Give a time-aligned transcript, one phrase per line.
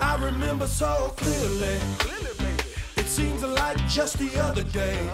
[0.00, 1.78] I remember so clearly.
[2.96, 5.08] It seems like just the other day.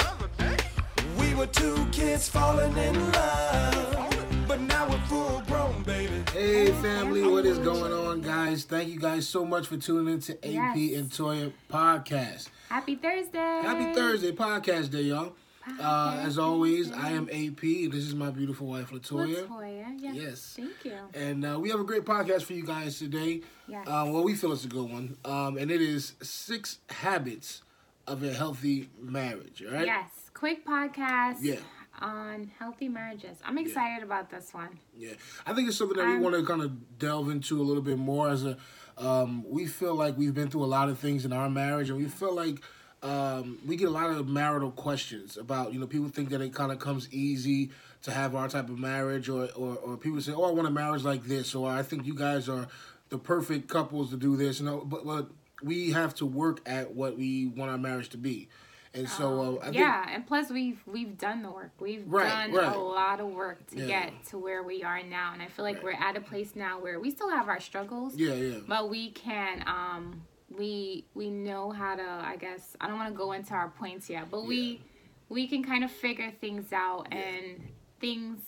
[1.19, 4.15] We were two kids falling in love.
[4.47, 6.23] But now we're full grown, baby.
[6.33, 8.65] Hey family, what is going on, guys?
[8.65, 10.99] Thank you guys so much for tuning in to AP Yes.
[11.01, 12.49] and Toya podcast.
[12.69, 13.39] Happy Thursday.
[13.63, 15.33] Happy Thursday, podcast day, y'all.
[15.81, 17.63] Uh, as always, I am AP.
[17.63, 19.47] and This is my beautiful wife, Latoya.
[19.47, 19.87] Latoya.
[19.99, 20.15] Yes.
[20.15, 20.55] Yes.
[20.57, 20.99] Thank you.
[21.15, 23.41] And uh, we have a great podcast for you guys today.
[23.67, 23.87] Yes.
[23.87, 25.17] Uh, well, we feel it's a good one.
[25.25, 27.63] Um, and it is Six Habits
[28.07, 29.87] of a Healthy Marriage, all right?
[29.87, 30.11] Yes.
[30.35, 31.57] Quick podcast Yeah.
[32.01, 33.39] on healthy marriages.
[33.45, 34.79] I'm excited about this one.
[34.97, 35.13] Yeah,
[35.47, 37.83] I think it's something that we Um, want to kind of delve into a little
[37.83, 38.29] bit more.
[38.29, 38.59] As a,
[38.99, 41.99] um, we feel like we've been through a lot of things in our marriage, and
[41.99, 42.61] we feel like
[43.05, 45.73] um, we get a lot of marital questions about.
[45.73, 47.71] You know, people think that it kind of comes easy
[48.03, 50.71] to have our type of marriage, or, or or people say, "Oh, I want a
[50.71, 52.67] marriage like this," or "I think you guys are
[53.11, 55.29] the perfect couples to do this." You know, but but
[55.63, 58.49] we have to work at what we want our marriage to be,
[58.95, 61.73] and so uh, I think yeah, and plus we've we've done the work.
[61.79, 62.75] We've Right, done right.
[62.75, 63.87] a lot of work to Yeah.
[63.87, 65.85] get to where we are now, and I feel like Right.
[65.85, 69.11] we're at a place now where we still have our struggles, yeah, yeah, but we
[69.11, 70.23] can um
[70.59, 74.09] we we know how to I guess I don't want to go into our points
[74.11, 74.81] yet, but we
[75.29, 77.61] we can kind of figure things out and
[78.01, 78.41] things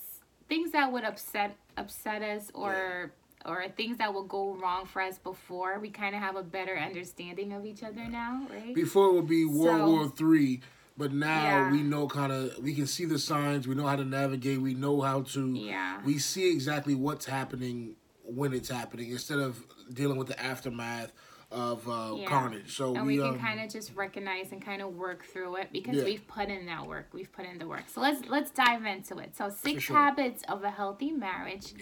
[0.48, 3.12] things that would upset upset us or
[3.44, 6.76] or things that will go wrong for us before we kind of have a better
[6.76, 8.74] understanding of each other now, right?
[8.74, 10.60] Before it would be World So- War Three,
[10.96, 11.72] but now Yeah.
[11.72, 13.68] we know kind of we can see the signs.
[13.68, 14.60] We know how to navigate.
[14.60, 15.52] We know how to.
[15.52, 16.00] Yeah.
[16.04, 21.12] We see exactly what's happening when it's happening instead of dealing with the aftermath
[21.50, 22.26] of uh, Yeah.
[22.26, 22.76] carnage.
[22.76, 25.56] So and we, we, can um, kind of just recognize and kind of work through
[25.56, 26.04] it because Yeah.
[26.04, 27.08] we've put in that work.
[27.12, 27.84] We've put in the work.
[27.88, 29.36] So let's let's dive into it.
[29.36, 29.96] So six sure.
[29.96, 31.74] habits of a healthy marriage.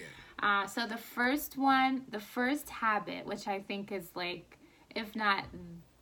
[0.43, 4.59] Uh, so the first one, the first habit, which I think is like,
[4.95, 5.45] if not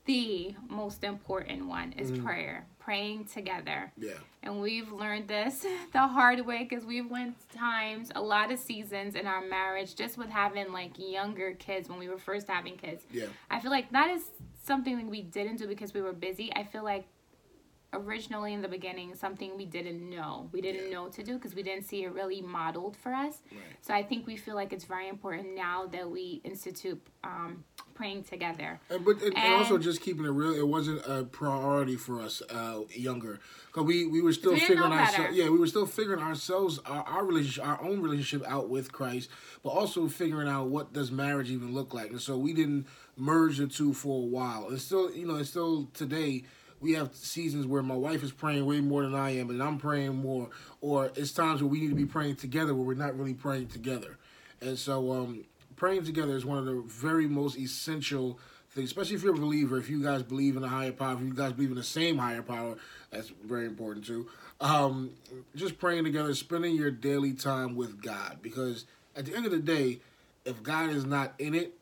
[0.07, 2.25] the most important one, is Mm-hmm.
[2.27, 2.67] prayer.
[2.85, 3.93] Praying together.
[3.97, 8.59] yeah, And we've learned this the hard way because we've went times, a lot of
[8.59, 12.77] seasons in our marriage, just with having like younger kids when we were first having
[12.77, 13.05] kids.
[13.13, 14.25] yeah, I feel like that is
[14.65, 16.53] something that we didn't do because we were busy.
[16.57, 17.07] I feel like
[17.95, 20.49] originally in the beginning, something we didn't know.
[20.51, 20.95] We didn't Yeah.
[20.95, 23.43] know to do because we didn't see it really modeled for us.
[23.53, 23.61] Right.
[23.83, 27.65] So I think we feel like it's very important now that we institute um,
[27.95, 28.81] praying together.
[28.91, 30.55] and but and, and also just keeping it real.
[30.55, 34.93] It wasn't a priority for us uh, younger because we we were still We figuring
[34.93, 35.37] ourselves.
[35.37, 39.31] Yeah, we were still figuring ourselves our, our relationship, our own relationship out with Christ,
[39.63, 42.11] but also figuring out what does marriage even look like.
[42.11, 42.87] And so we didn't
[43.17, 44.69] merge the two for a while.
[44.69, 46.45] And still, you know, and still today.
[46.81, 49.79] We have seasons where my wife is praying way more than I am, and I'm
[49.79, 50.51] praying more.
[50.81, 53.69] Or it's times where we need to be praying together where we're not really praying
[53.69, 54.19] together.
[54.61, 55.45] And so, um,
[55.83, 58.39] praying together is one of the very most essential
[58.71, 59.79] things, especially if you're a believer.
[59.79, 62.19] If you guys believe in a higher power, if you guys believe in the same
[62.19, 62.77] higher power,
[63.11, 64.29] that's very important too.
[64.61, 65.11] Um,
[65.57, 68.85] just praying together, spending your daily time with God, because
[69.17, 69.99] at the end of the day,
[70.45, 71.73] if God is not in it,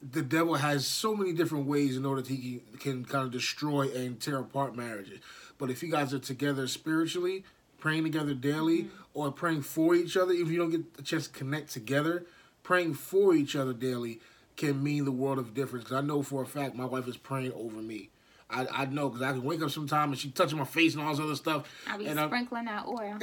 [0.00, 3.32] the devil has so many different ways in order that he can, can kind of
[3.32, 5.18] destroy and tear apart marriages.
[5.58, 7.44] But if you guys are together spiritually,
[7.80, 11.32] praying together daily, or praying for each other, if you don't get a chance to
[11.32, 12.24] connect together,
[12.62, 14.20] praying for each other daily
[14.56, 15.84] can mean the world of difference.
[15.84, 18.10] Because I know for a fact my wife is praying over me.
[18.52, 21.02] I, I know because I can wake up sometime and she touching my face and
[21.04, 21.68] all this other stuff.
[21.86, 23.16] I'll be and I'm- sprinkling that oil.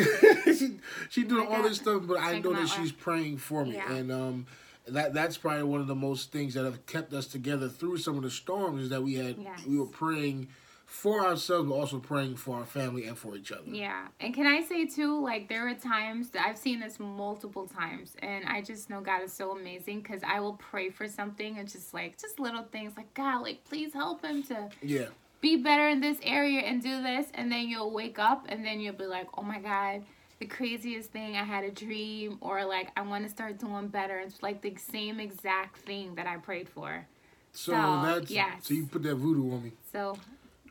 [0.56, 3.74] she she doing I all this stuff, but I know that she's praying for me,
[3.76, 3.92] Yeah.
[3.94, 4.46] and um,
[4.88, 8.16] that that's probably one of the most things that have kept us together through some
[8.16, 9.66] of the storms is that we had Yes.
[9.68, 10.48] we were praying
[10.90, 13.70] for ourselves, but also praying for our family and for each other.
[13.70, 14.08] Yeah.
[14.22, 18.16] And can I say too, like there are times that I've seen this multiple times
[18.24, 21.70] and I just know God is so amazing because I will pray for something and
[21.70, 25.08] just like just little things like God, like please help him to Yeah,
[25.42, 28.80] be better in this area and do this and then you'll wake up and then
[28.80, 30.04] you'll be like, Oh my God,
[30.40, 34.20] the craziest thing I had a dream or like I want to start doing better.
[34.20, 37.06] It's like the same exact thing that I prayed for.
[37.52, 38.66] so, So, that's yes.
[38.68, 39.72] so you put that voodoo on me.
[39.92, 40.18] So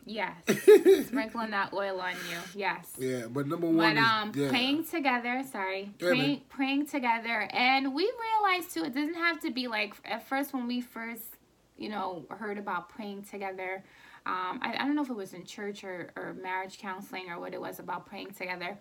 [0.07, 0.35] yes.
[1.09, 2.39] Sprinkling that oil on you.
[2.55, 2.93] Yes.
[2.99, 4.49] Yeah, but number one But is um, yeah.
[4.49, 5.43] praying together.
[5.51, 6.41] Sorry, Yeah, praying, man.
[6.49, 8.11] praying together, and we
[8.43, 8.85] realized too.
[8.85, 11.37] It doesn't have to be like at first when we first,
[11.77, 13.85] you know, heard about praying together.
[14.25, 17.39] Um, I, I don't know if it was in church or, or marriage counseling or
[17.39, 18.77] what it was about praying together.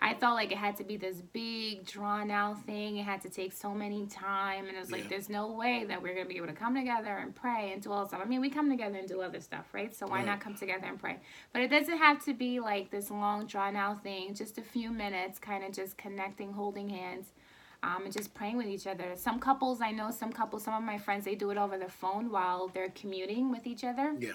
[0.00, 2.96] I thought like it had to be this big drawn out thing.
[2.98, 5.08] It had to take so many time, and it was like Yeah.
[5.10, 7.90] there's no way that we're gonna be able to come together and pray and do
[7.90, 8.20] all this stuff.
[8.24, 9.94] I mean, we come together and do other stuff, right?
[9.94, 10.26] So why Right.
[10.26, 11.18] not come together and pray?
[11.52, 14.34] But it doesn't have to be like this long drawn out thing.
[14.34, 17.32] Just a few minutes, kind of just connecting, holding hands.
[17.80, 19.14] um, and just praying with each other.
[19.14, 21.88] Some couples, I know some couples, some of my friends, they do it over the
[21.88, 24.16] phone while they're commuting with each other.
[24.18, 24.32] Yeah.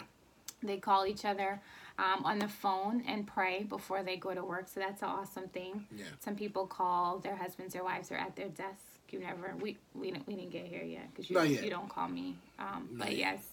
[0.61, 1.61] They call each other
[1.97, 4.67] um, on the phone and pray before they go to work.
[4.67, 5.85] So that's an awesome thing.
[5.95, 6.05] Yeah.
[6.19, 8.79] Some people call their husbands or wives are at their desk.
[9.09, 12.07] You never we we didn't we didn't get here yet because you, you don't call
[12.07, 12.35] me.
[12.57, 13.17] Um, but yet.
[13.35, 13.45] yes.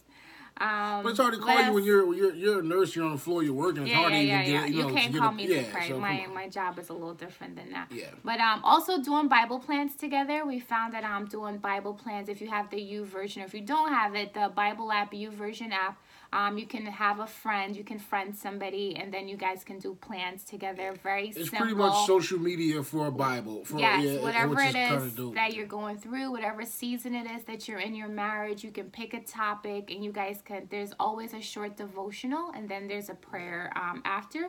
[0.59, 2.95] Um, But it's hard to call you when you're when you're you're a nurse.
[2.97, 3.43] You're on the floor.
[3.43, 3.83] You're working.
[3.83, 4.61] It's yeah, hard yeah, to yeah, even yeah.
[4.63, 4.71] get.
[4.71, 5.89] You, You, know, to can't get call a- me yeah, to pray.
[5.89, 7.93] so my my job is a little different than that.
[7.93, 8.07] Yeah.
[8.25, 10.45] But um, also doing Bible plans together.
[10.47, 12.29] We found that um, doing Bible plans.
[12.31, 15.73] If you have the YouVersion, or if you don't have it, the Bible app, YouVersion
[15.73, 15.99] app.
[16.33, 17.77] Um, you can have a friend.
[17.77, 20.95] You can friend somebody, and then you guys can do plans together.
[21.03, 21.59] Very It's simple.
[21.59, 23.65] pretty much social media for a Bible.
[23.65, 27.67] For, Yes, yeah, whatever it is that you're going through, whatever season it is that
[27.67, 30.67] you're in your marriage, you can pick a topic and you guys can.
[30.71, 34.49] There's always a short devotional and then there's a prayer um, after,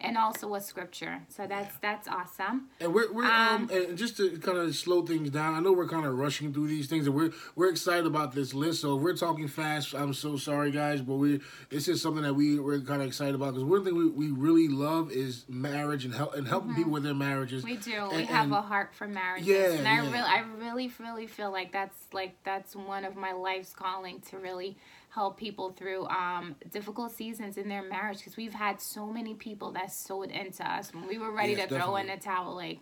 [0.00, 1.20] and also a scripture.
[1.28, 2.68] So that's that's awesome.
[2.80, 5.54] And we're we're um, Um, and just to kind of slow things down.
[5.54, 8.54] I know we're kind of rushing through these things, and we're we're excited about this
[8.54, 8.80] list.
[8.82, 9.94] So if we're talking fast.
[9.94, 13.34] I'm so sorry, guys, but we this is something that we we're kind of excited
[13.34, 16.92] about because one thing we, we really love is marriage and help and helping people
[16.92, 17.64] with their marriages.
[17.64, 17.74] Mm-hmm.
[17.74, 17.76] We
[18.10, 18.16] do.
[18.16, 20.00] we have and- a heart for marriages, Yeah, and I yeah.
[20.02, 24.38] really, I really, really feel like that's like that's one of my life's calling to
[24.38, 24.76] really
[25.10, 29.72] help people through um, difficult seasons in their marriage because we've had so many people
[29.72, 32.16] that sowed into us when we were ready Yes, to throw in definitely.
[32.16, 32.54] the towel.
[32.54, 32.78] Like,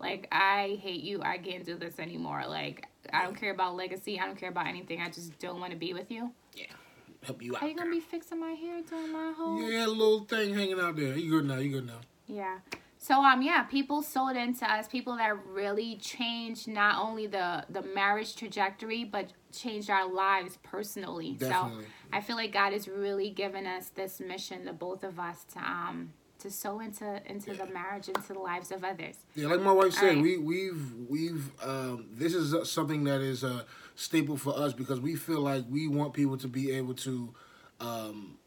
[0.00, 1.22] like I hate you.
[1.22, 2.44] I can't do this anymore.
[2.48, 4.18] Like, I don't care about legacy.
[4.18, 5.00] I don't care about anything.
[5.00, 6.30] I just don't want to be with you.
[6.54, 6.66] Yeah.
[7.22, 7.62] Help you out.
[7.62, 7.98] Are you gonna girl.
[7.98, 9.60] be fixing my hair doing my whole?
[9.70, 11.16] Yeah, little thing hanging out there.
[11.16, 11.56] You good now?
[11.56, 12.00] You good now?
[12.28, 12.58] Yeah.
[12.98, 17.82] So um yeah, people sold into us, people that really changed not only the the
[17.82, 21.36] marriage trajectory but changed our lives personally.
[21.38, 21.84] Definitely.
[21.84, 25.44] So I feel like God has really given us this mission, the both of us,
[25.54, 29.16] to um to sow into into the marriage, into the lives of others.
[29.34, 30.22] Yeah, like my wife said, Alright.
[30.22, 35.16] we we've we've um, this is something that is a staple for us because we
[35.16, 37.34] feel like we want people to be able to
[37.80, 38.37] um,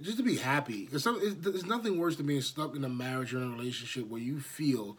[0.00, 0.84] just to be happy.
[0.84, 4.08] Because some, there's nothing worse than being stuck in a marriage or in a relationship
[4.08, 4.98] where you feel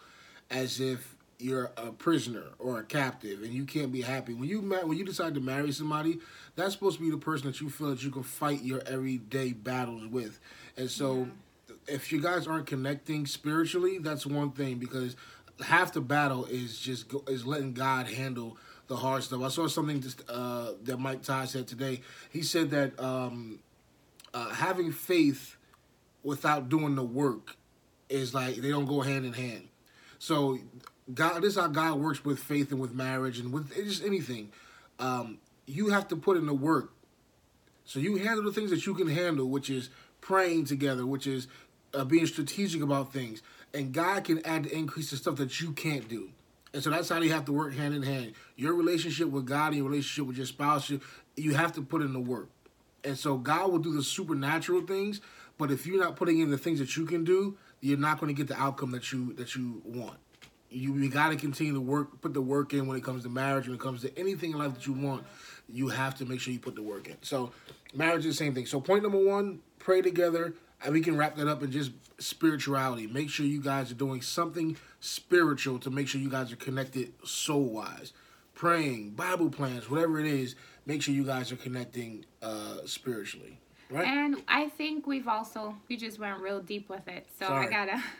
[0.50, 4.34] as if you're a prisoner or a captive and you can't be happy.
[4.34, 6.20] When you ma- when you decide to marry somebody,
[6.56, 9.54] that's supposed to be the person that you feel that you can fight your everyday
[9.54, 10.40] battles with.
[10.78, 11.28] And so,
[11.88, 15.16] if you guys aren't connecting spiritually, that's one thing because
[15.64, 18.58] half the battle is just go, is letting God handle
[18.88, 19.42] the hard stuff.
[19.42, 22.02] I saw something just, uh, that Mike Todd said today.
[22.32, 23.60] He said that um,
[24.38, 25.58] uh, having faith
[26.22, 27.56] without doing the work
[28.08, 29.68] is like they don't go hand in hand.
[30.20, 30.60] So
[31.12, 34.52] God, this is how God works with faith and with marriage and with just anything.
[35.00, 36.94] Um, you have to put in the work.
[37.84, 39.90] So you handle the things that you can handle, which is
[40.22, 41.48] praying together, which is
[41.96, 43.42] uh, being strategic about things,
[43.74, 46.30] and God can add the increase to stuff that you can't do.
[46.74, 48.34] And so that's how you have to work hand in hand.
[48.56, 51.02] Your relationship with God and your relationship with your spouse, you,
[51.36, 52.50] you have to put in the work.
[53.04, 55.22] And so God will do the supernatural things,
[55.58, 58.34] but if you're not putting in the things that you can do, you're not going
[58.34, 60.18] to get the outcome that you that you want.
[60.70, 63.30] You, you got to continue to work, put the work in when it comes to
[63.30, 65.24] marriage, when it comes to anything in life that you want.
[65.70, 67.16] You have to make sure you put the work in.
[67.22, 67.52] So
[67.94, 68.66] marriage is the same thing.
[68.66, 70.54] So point number one, pray together.
[70.84, 73.08] And we can wrap that up in just spirituality.
[73.08, 77.14] Make sure you guys are doing something spiritual to make sure you guys are connected
[77.24, 78.14] soul wise.
[78.54, 80.56] Praying, Bible plans, whatever it is,
[80.88, 83.60] make sure you guys are connecting uh, spiritually.
[83.90, 84.08] Right?
[84.08, 87.28] And I think we've also we just went real deep with it.
[87.38, 87.68] So Sorry.
[87.68, 88.04] I gotta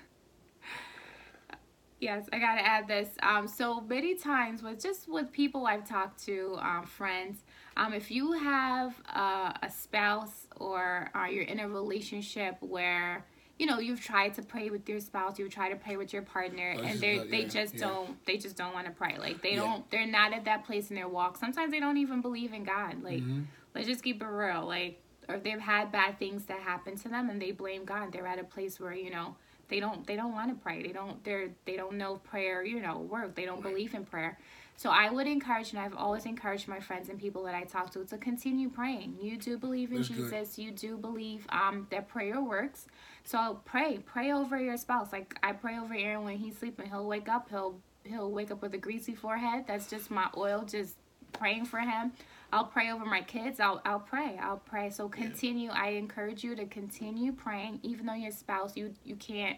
[2.00, 3.10] Yes, I gotta add this.
[3.24, 7.40] Um, so many times with just with people I've talked to, um, friends,
[7.76, 13.26] um, if you have uh, a spouse or uh, you're in a relationship where
[13.60, 16.22] you know you've tried to pray with your spouse, you've tried to pray with your
[16.22, 17.88] partner, Oh, and they they yeah, just yeah.
[17.88, 19.18] don't they just don't want to pray.
[19.18, 19.62] Like they Yeah.
[19.64, 21.38] don't they're not at that place in their walk.
[21.38, 23.02] Sometimes they don't even believe in God.
[23.04, 23.42] Like Mm-hmm.
[23.76, 24.66] let's just keep it real.
[24.66, 28.12] Like or they've had bad things that happen to them and they blame God.
[28.14, 29.36] They're at a place where you know
[29.70, 30.84] they don't they don't want to pray.
[30.84, 33.36] They don't they're they don't know prayer you know work.
[33.36, 34.38] They don't believe in prayer.
[34.78, 37.90] So I would encourage, and I've always encouraged my friends and people that I talk
[37.94, 39.18] to to continue praying.
[39.20, 40.30] You do believe in That's good.
[40.30, 40.60] Jesus.
[40.60, 42.86] You do believe um, that prayer works.
[43.24, 45.12] So pray, pray over your spouse.
[45.12, 46.90] Like I pray over Aaron when he's sleeping.
[46.90, 47.50] He'll wake up.
[47.50, 49.66] He'll he'll wake up with a greasy forehead.
[49.68, 50.96] That's just my oil, just
[51.34, 52.12] praying for him.
[52.54, 53.60] I'll pray over my kids.
[53.60, 54.38] I'll I'll pray.
[54.40, 54.92] I'll pray.
[54.92, 55.72] So continue.
[55.72, 59.58] I encourage you to continue praying, even though your spouse you you can't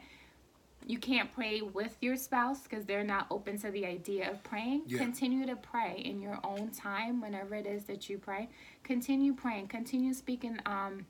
[0.89, 4.81] you can't pray with your spouse because they're not open to the idea of praying.
[4.87, 4.97] Yeah.
[4.97, 8.49] Continue to pray in your own time, whenever it is that you pray.
[8.83, 9.67] Continue praying.
[9.67, 11.05] Continue speaking um,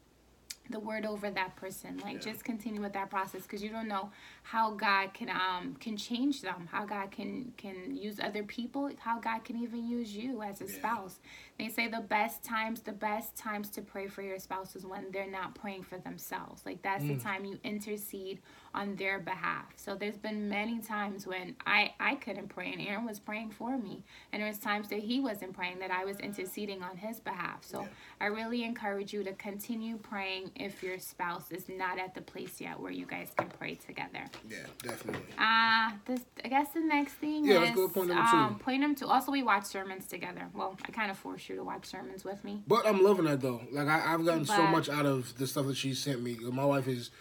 [0.70, 4.12] the word over that person like just continue with that process because you don't know
[4.44, 9.20] how god can um can change them how god can can use other people how
[9.20, 10.76] god can even use you as a Yeah.
[10.76, 11.20] spouse
[11.58, 15.10] they say the best times the best times to pray for your spouse is when
[15.12, 18.40] they're not praying for themselves like that's the time you intercede
[18.74, 23.06] on their behalf so there's been many times when i i couldn't pray and aaron
[23.06, 26.18] was praying for me and there was times that he wasn't praying that i was
[26.20, 27.88] interceding on his behalf so Yeah.
[28.22, 32.60] I really encourage you to continue praying if your spouse is not at the place
[32.60, 34.26] yet where you guys can pray together.
[34.50, 35.22] Yeah, definitely.
[35.38, 38.36] Uh, this, I guess the next thing Yeah, is let's go to point number two.
[38.36, 39.08] um, point number two.
[39.08, 40.50] Also, we watch sermons together.
[40.54, 42.62] Well, I kind of force you to watch sermons with me.
[42.68, 43.62] But I'm loving that though.
[43.72, 46.36] Like I, I've gotten so much out of the stuff that she sent me.
[46.52, 47.12] My wife is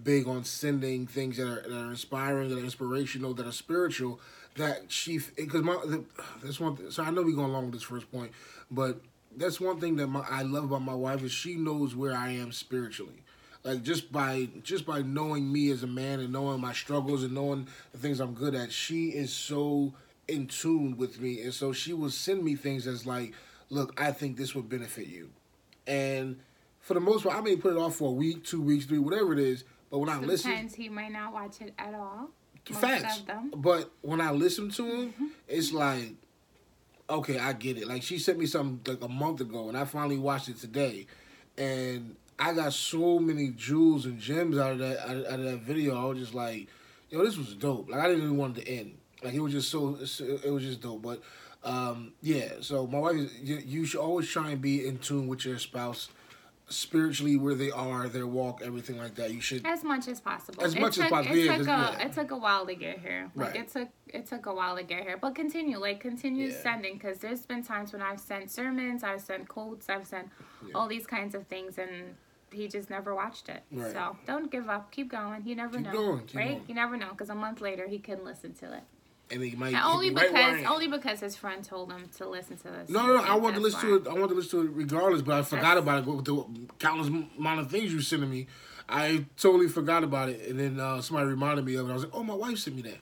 [0.00, 4.20] big on sending things that are, that are inspiring, that are inspirational, that are spiritual.
[4.56, 6.04] That she because my the,
[6.42, 6.90] this one.
[6.90, 8.32] So I know we going along with this first point,
[8.70, 9.00] but
[9.34, 12.32] that's one thing that my, I love about my wife is she knows where I
[12.32, 13.22] am spiritually.
[13.64, 17.32] Like just by just by knowing me as a man and knowing my struggles and
[17.32, 19.94] knowing the things I'm good at, she is so
[20.28, 23.34] in tune with me, and so she will send me things that's like,
[23.70, 25.30] "Look, I think this would benefit you,"
[25.86, 26.40] and
[26.80, 28.98] for the most part, I may put it off for a week, two weeks, three,
[28.98, 29.64] whatever it is.
[29.92, 32.30] But when I listen, Sometimes he might not watch it at all.
[32.70, 33.18] Most facts.
[33.18, 33.52] of them.
[33.54, 35.14] But when I listen to him,
[35.46, 36.14] it's like,
[37.10, 37.86] okay, I get it.
[37.86, 41.06] Like she sent me something like a month ago, and I finally watched it today,
[41.58, 45.44] and I got so many jewels and gems out of that out of, out of
[45.44, 46.00] that video.
[46.00, 46.68] I was just like,
[47.10, 47.90] yo, this was dope.
[47.90, 48.94] Like I didn't even want it to end.
[49.22, 51.02] Like it was just so it was just dope.
[51.02, 51.20] But
[51.64, 55.26] um, yeah, so my wife, is, you, you should always try and be in tune
[55.26, 56.08] with your spouse.
[56.68, 59.32] Spiritually, where they are, their walk, everything like that.
[59.34, 60.62] You should As much as possible.
[60.64, 62.06] As It much as took- possible, It yeah, took, a, yeah.
[62.06, 63.30] it took a while to get here.
[63.34, 63.56] Like Right.
[63.60, 65.78] it took it took a while to get here, but continue.
[65.78, 66.62] Like continue Yeah.
[66.62, 70.28] sending because there's been times when I've sent sermons, I've sent quotes, I've sent
[70.74, 72.14] all these kinds of things, and
[72.50, 73.62] he just never watched it.
[73.70, 73.92] Right.
[73.92, 74.90] So don't give up.
[74.92, 75.42] Keep going.
[75.46, 76.48] You never Keep know, going, keep right?
[76.56, 76.64] going.
[76.68, 78.82] You never know because a month later he can listen to it.
[79.32, 82.64] And they might only right because only because his friend told him to listen to
[82.64, 82.88] this.
[82.88, 83.22] No, no, no.
[83.22, 84.06] I wanted to That's listen to it.
[84.08, 86.44] I wanted to listen to it regardless, but I forgot about it with the
[86.78, 88.46] countless amount of things you sending me.
[88.88, 91.90] I totally forgot about it, and then uh, somebody reminded me of it.
[91.90, 92.98] I was like, "Oh, my wife sent me that."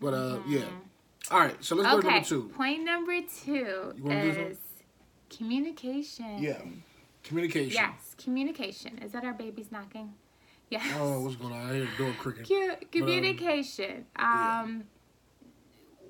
[0.00, 0.64] But uh, yeah.
[1.30, 2.14] All right, so let's go to Mm-hmm.
[2.14, 2.42] Number two.
[2.54, 4.46] Point number two You wanna do this one?
[4.52, 4.58] is
[5.36, 6.42] communication.
[6.42, 6.60] Yeah,
[7.22, 7.72] communication.
[7.72, 8.98] Yes, communication.
[8.98, 10.14] Is that our baby's knocking?
[10.70, 10.82] Yes.
[10.98, 11.70] Oh, what's going on?
[11.70, 12.44] I hear the door creaking.
[12.44, 14.06] Cu- communication.
[14.18, 14.60] yeah.
[14.64, 14.84] um,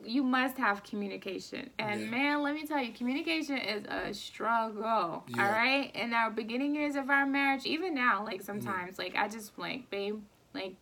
[0.05, 2.11] you must have communication, and Yeah.
[2.11, 5.25] man, let me tell you, communication is a struggle.
[5.29, 5.47] Yeah.
[5.47, 8.45] All right, in our beginning years of our marriage, even now, like mm-hmm.
[8.45, 10.21] sometimes, like I just like, babe,
[10.53, 10.75] like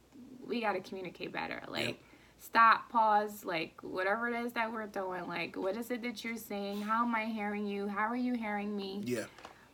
[0.47, 1.62] we gotta communicate better.
[1.69, 2.00] Like.
[2.45, 5.29] Stop, pause, like whatever it is that we're doing.
[5.29, 6.83] Like, what is it that you're saying?
[6.83, 7.87] How am I hearing you?
[7.87, 9.00] How are you hearing me?
[9.05, 9.26] Yeah,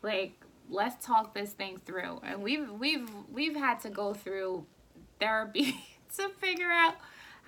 [0.02, 0.33] like
[0.71, 4.67] let's talk this thing through and we've we've we've had to go through
[5.19, 5.76] therapy
[6.17, 6.95] to figure out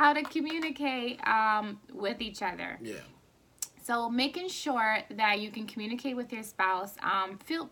[0.01, 2.79] how to communicate um, with each other.
[2.83, 2.95] Yeah,
[3.83, 7.69] so making sure that you can communicate with your spouse um, feel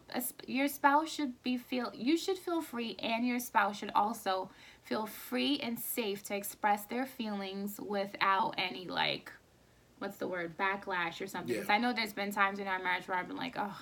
[0.47, 4.50] your spouse should be feel you should feel free and your spouse should also
[4.82, 9.30] feel free and safe to express their feelings without any like
[9.99, 11.54] what's the word backlash or something.
[11.54, 11.73] Yeah.
[11.73, 13.78] i know there's been times in our marriage where i've been like oh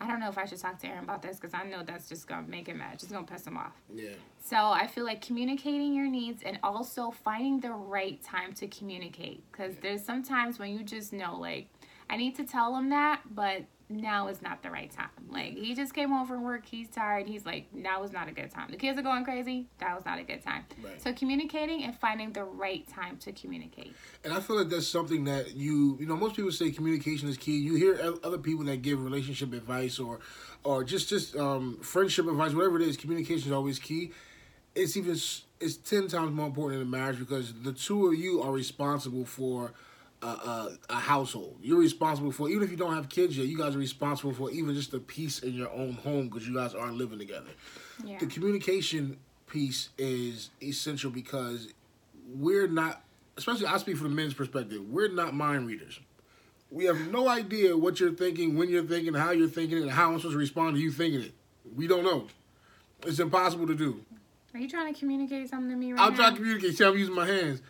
[0.00, 2.08] i don't know if i should talk to aaron about this because i know that's
[2.08, 3.72] just gonna make him mad it's just gonna piss him off.
[3.94, 4.10] Yeah,
[4.44, 9.42] so I feel like communicating your needs and also finding the right time to communicate
[9.50, 11.68] because there's sometimes when you just know like
[12.08, 15.08] I need to tell him that, but now is not the right time.
[15.30, 17.26] Like he just came home from work, he's tired.
[17.26, 18.70] He's like, now is not a good time.
[18.70, 19.66] The kids are going crazy.
[19.78, 20.64] That was not a good time.
[20.82, 21.00] Right.
[21.00, 23.94] So communicating and finding the right time to communicate.
[24.24, 27.36] And I feel like that's something that you, you know, most people say communication is
[27.36, 27.58] key.
[27.58, 30.20] You hear other people that give relationship advice or,
[30.64, 32.96] or just just um, friendship advice, whatever it is.
[32.96, 34.12] Communication is always key.
[34.74, 35.16] It's even
[35.60, 39.24] it's ten times more important in a marriage because the two of you are responsible
[39.24, 39.72] for
[40.22, 41.56] a, a, a household.
[41.62, 43.46] You're responsible for even if you don't have kids yet.
[43.46, 46.54] You guys are responsible for even just the peace in your own home because you
[46.54, 47.50] guys aren't living together.
[48.04, 48.18] Yeah.
[48.18, 51.68] The communication piece is essential because
[52.34, 53.02] we're not,
[53.36, 56.00] especially I speak from the men's perspective, we're not mind readers.
[56.70, 60.12] We have no idea what you're thinking, when you're thinking, how you're thinking, and how
[60.12, 61.32] I'm supposed to respond to you thinking it.
[61.76, 62.26] We don't know.
[63.06, 64.04] It's impossible to do.
[64.52, 66.06] Are you trying to communicate something to me right now?
[66.06, 66.76] I'm trying to communicate.
[66.76, 67.62] See, I'm using my hands.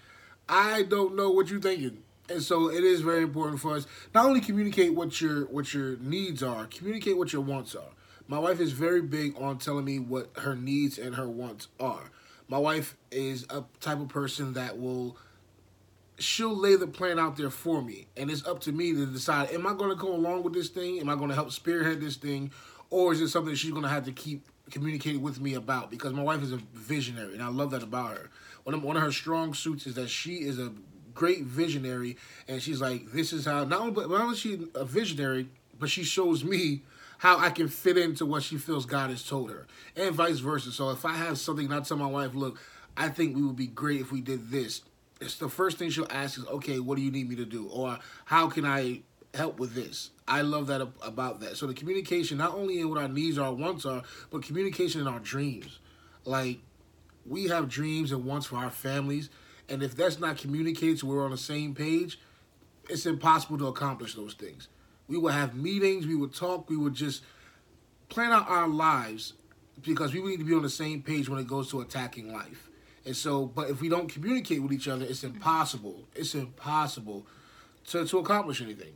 [0.48, 4.26] I don't know what you're thinking, and so it is very important for us not
[4.26, 7.90] only communicate what your what your needs are, communicate what your wants are.
[8.28, 12.10] My wife is very big on telling me what her needs and her wants are.
[12.48, 15.16] My wife is a type of person that will
[16.18, 19.50] she'll lay the plan out there for me, and it's up to me to decide:
[19.50, 21.00] Am I going to go along with this thing?
[21.00, 22.50] Am I going to help spearhead this thing,
[22.90, 26.12] or is it something she's going to have to keep communicating with me about because
[26.12, 28.30] my wife is a visionary and I love that about her.
[28.64, 30.72] One of, one of her strong suits is that she is a
[31.16, 34.84] great visionary and she's like, this is how, not only, not only is she a
[34.84, 36.82] visionary, but she shows me
[37.18, 40.70] how I can fit into what she feels God has told her and vice versa.
[40.70, 42.60] So if I have something, not tell my wife, look,
[42.96, 44.82] I think we would be great if we did this.
[45.20, 47.68] It's the first thing she'll ask is, okay, what do you need me to do?
[47.68, 49.00] Or how can I
[49.34, 50.10] help with this?
[50.28, 51.56] I love that about that.
[51.56, 55.06] So the communication, not only in what our needs are, wants are, but communication in
[55.06, 55.78] our dreams.
[56.24, 56.58] Like
[57.24, 59.30] we have dreams and wants for our families,
[59.68, 62.18] and if that's not communicated, so we're on the same page,
[62.88, 64.68] it's impossible to accomplish those things.
[65.08, 67.22] We would have meetings, we would talk, we would just
[68.08, 69.34] plan out our lives
[69.82, 72.68] because we need to be on the same page when it goes to attacking life.
[73.04, 75.36] And so, but if we don't communicate with each other, it's mm-hmm.
[75.36, 76.04] impossible.
[76.14, 77.26] It's impossible
[77.88, 78.94] to, to accomplish anything.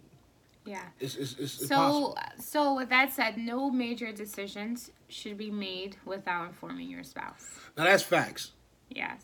[0.67, 0.83] Yeah.
[0.99, 2.19] It's, it's, it's so, impossible.
[2.39, 7.49] so with that said, no major decisions should be made without informing your spouse.
[7.77, 8.53] Now that's facts.
[8.89, 9.23] Yes.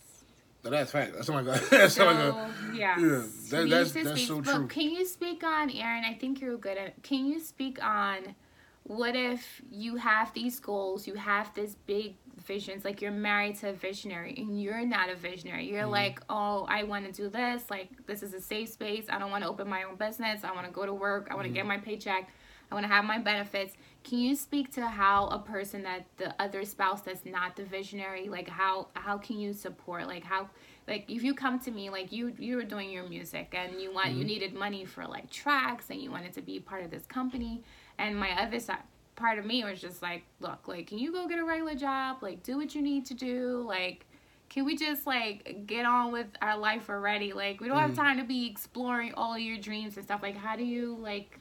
[0.67, 1.13] Now that's facts.
[1.15, 2.99] That's not like that's So, a, yes.
[3.01, 4.67] yeah, that- that's- that's so but true.
[4.69, 6.05] Can you speak on, Aaron?
[6.05, 7.03] I think you're good at.
[7.03, 8.35] Can you speak on
[8.85, 12.15] what if you have these goals, you have this big
[12.47, 15.69] visions, like you're married to a visionary and you're not a visionary.
[15.69, 15.91] You're Mm-hmm.
[15.91, 17.65] like, oh, I want to do this.
[17.71, 19.07] Like this is a safe space.
[19.11, 20.45] I don't want to open my own business.
[20.45, 21.29] I want to go to work.
[21.31, 21.69] I want to get Mm-hmm.
[21.69, 22.29] my paycheck.
[22.71, 23.75] I want to have my benefits.
[24.07, 28.29] Can you speak to how a person that the other spouse that's not the visionary,
[28.29, 30.49] like how how can you support, like how
[30.87, 33.93] like if you come to me like you you were doing your music and you
[33.93, 34.27] want you mm-hmm.
[34.29, 37.63] needed money for like tracks and you wanted to be part of this company
[37.99, 38.79] and my other side
[39.17, 42.19] part of me was just like look like can you go get a regular job?
[42.21, 43.65] Like do what you need to do.
[43.67, 44.07] Like
[44.49, 47.33] can we just like get on with our life already?
[47.33, 48.01] Like we don't have mm-hmm.
[48.01, 50.23] time to be exploring all your dreams and stuff.
[50.23, 51.41] Like how do you like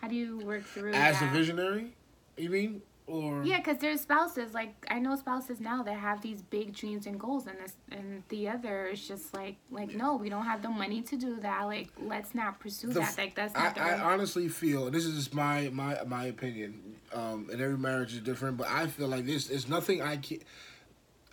[0.00, 1.94] how do you work through as a visionary.
[2.36, 6.42] You mean or Yeah, because there's spouses like I know spouses now that have these
[6.42, 10.28] big dreams and goals, and this and the other is just like like no, we
[10.28, 11.64] don't have the money to do that.
[11.64, 13.18] Like let's not pursue The that.
[13.18, 16.24] Like that's I, not the I honestly feel and this is just my my my
[16.26, 18.56] opinion, um, and every marriage is different.
[18.56, 20.38] But I feel like this is nothing I can.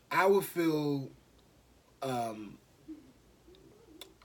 [0.10, 1.10] I would feel,
[2.02, 2.57] um,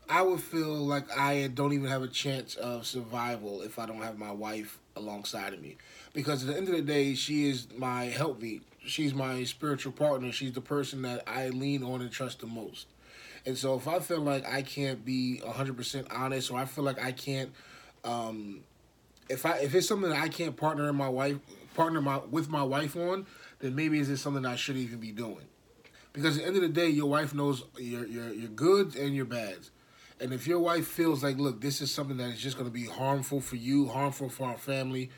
[0.08, 4.02] I would feel like I don't even have a chance of survival if I don't
[4.02, 5.76] have my wife alongside of me,
[6.12, 8.62] because at the end of the day, she is my helpmeet.
[8.84, 10.32] She's my spiritual partner.
[10.32, 12.88] She's the person that I lean on and trust the most.
[13.46, 17.02] And so if I feel like I can't be 100% honest or I feel like
[17.02, 17.52] I can't
[18.04, 18.60] um
[19.28, 21.38] if I if it's something that I can't partner in my wife
[21.74, 23.26] partner my with my wife on,
[23.60, 25.46] then maybe is it something I shouldn't even be doing.
[26.12, 29.14] Because at the end of the day, your wife knows your your your goods and
[29.14, 29.70] your bads.
[30.22, 32.72] And if your wife feels like, look, this is something that is just going to
[32.72, 35.10] be harmful for you, harmful for our family,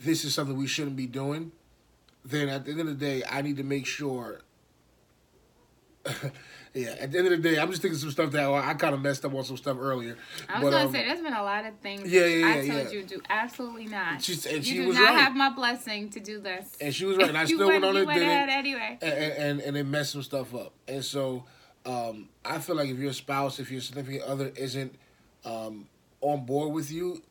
[0.00, 1.52] this is something we shouldn't be doing,
[2.24, 4.40] then at the end of the day, I need to make sure
[6.74, 8.94] yeah, at the end of the day, I'm just thinking some stuff that I kind
[8.94, 10.16] of messed up on some stuff earlier.
[10.48, 12.10] I was But, gonna um, say there's been a lot of things.
[12.10, 12.90] Yeah, that yeah, I told yeah.
[12.90, 14.14] you do absolutely not.
[14.14, 15.18] And you she do not right.
[15.18, 16.76] have my blessing to do this.
[16.80, 18.98] And she was right, and I still went, on you and went did it, anyway.
[19.02, 20.72] and, and and it messed some stuff up.
[20.86, 21.44] And so,
[21.86, 24.94] um, I feel like if your spouse, if your significant other isn't
[25.44, 25.88] um,
[26.20, 27.22] on board with you,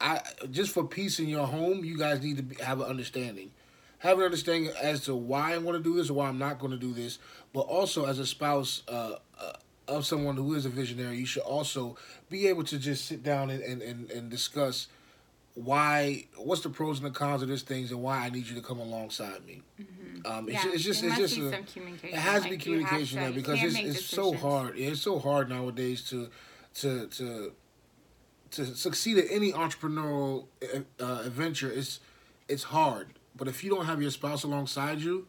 [0.00, 3.50] I just for peace in your home, you guys need to be, have an understanding.
[3.98, 6.58] Have an understanding as to why I'm going to do this or why I'm not
[6.58, 7.18] going to do this.
[7.52, 9.52] But also, as a spouse uh, uh,
[9.88, 11.96] of someone who is a visionary, you should also
[12.30, 14.88] be able to just sit down and, and, and, and discuss
[15.54, 18.54] why, what's the pros and the cons of this things, and why I need you
[18.54, 19.62] to come alongside me.
[20.24, 22.16] Um, it's, yeah, it's just, there it's just a, some communication.
[22.16, 24.78] it has to be Like, you have communication to- you because it's, it's so hard.
[24.78, 26.28] It's so hard nowadays to
[26.74, 27.52] to to
[28.52, 30.46] to succeed at any entrepreneurial
[31.00, 31.70] uh, adventure.
[31.70, 32.00] It's
[32.48, 35.26] it's hard, but if you don't have your spouse alongside you,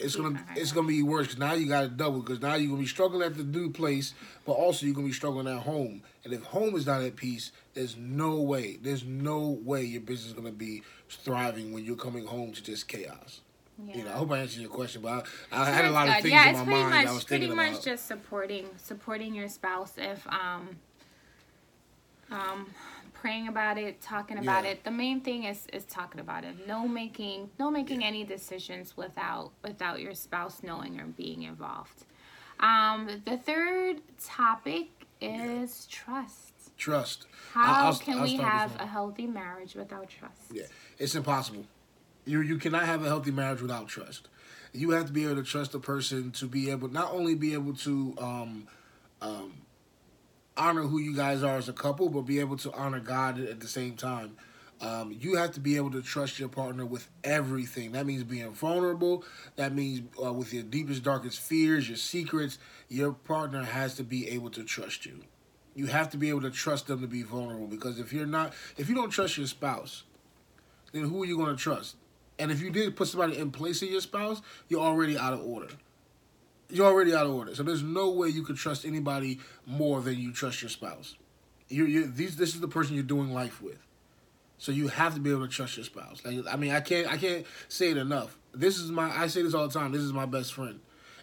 [0.00, 1.28] it's gonna it's gonna be worse.
[1.28, 2.20] Cause now you got to double.
[2.20, 5.12] Because now you're gonna be struggling at the new place, but also you're gonna be
[5.12, 6.02] struggling at home.
[6.24, 8.78] And if home is not at peace, there's no way.
[8.82, 12.88] There's no way your business is gonna be thriving when you're coming home to just
[12.88, 13.40] chaos.
[13.86, 13.96] Yeah.
[13.96, 16.14] You know, I hope I answered your question, but I, I had a lot of
[16.14, 17.82] things yeah, in my pretty mind much I was pretty much about.
[17.84, 20.76] just supporting supporting your spouse if um
[22.30, 22.66] um
[23.24, 24.72] praying about it, talking about Yeah.
[24.72, 24.84] it.
[24.84, 26.66] The main thing is is talking about it.
[26.68, 32.04] No making no making any decisions without without your spouse knowing or being involved.
[32.60, 34.88] Um the third topic
[35.22, 36.52] is trust.
[36.76, 37.26] Trust.
[37.54, 40.42] How I'll- can I'll we have a healthy marriage without trust?
[40.52, 40.64] Yeah,
[40.98, 41.64] it's impossible.
[42.26, 44.28] You you cannot have a healthy marriage without trust.
[44.74, 47.54] You have to be able to trust a person to be able not only be
[47.54, 48.68] able to um,
[49.22, 49.63] um,
[50.56, 53.60] honor who you guys are as a couple, but be able to honor God at
[53.60, 54.36] the same time.
[54.80, 57.92] Um, you have to be able to trust your partner with everything.
[57.92, 59.24] That means being vulnerable.
[59.56, 62.58] That means uh, with your deepest, darkest fears, your secrets.
[62.88, 65.22] Your partner has to be able to trust you.
[65.74, 68.52] You have to be able to trust them to be vulnerable because if you're not,
[68.76, 70.04] if you don't trust your spouse,
[70.92, 71.96] then who are you going to trust?
[72.38, 75.40] And if you did put somebody in place of your spouse, you're already out of
[75.40, 75.68] order.
[76.74, 77.54] You're already out of order.
[77.54, 81.14] So there's no way you could trust anybody more than you trust your spouse.
[81.68, 82.36] You're, you're these.
[82.36, 83.78] This is the person you're doing life with.
[84.58, 86.22] So you have to be able to trust your spouse.
[86.24, 88.36] Like I mean, I can't I can't say it enough.
[88.52, 89.92] This is my I say this all the time.
[89.92, 90.80] This is my best friend,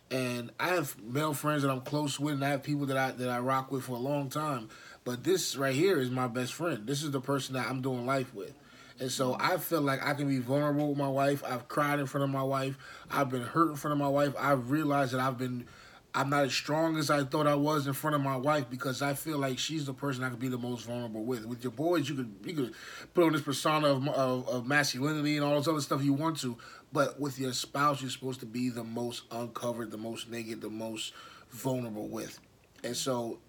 [0.10, 3.12] and I have male friends that I'm close with, and I have people that I
[3.12, 4.70] that I rock with for a long time.
[5.04, 6.88] But this right here is my best friend.
[6.88, 8.54] This is the person that I'm doing life with.
[9.00, 11.44] And so I feel like I can be vulnerable with my wife.
[11.46, 12.78] I've cried in front of my wife.
[13.10, 14.34] I've been hurt in front of my wife.
[14.38, 15.66] I've realized that I've been
[16.14, 19.02] I'm not as strong as I thought I was in front of my wife because
[19.02, 21.46] I feel like she's the person I could be the most vulnerable with.
[21.46, 22.74] With your boys, you could you could
[23.14, 26.38] put on this persona of, of, of masculinity and all this other stuff you want
[26.42, 26.58] to,
[26.92, 30.70] but with your spouse, you're supposed to be the most uncovered, the most naked, the
[30.70, 31.14] most
[31.50, 32.40] vulnerable with.
[32.84, 33.40] And so,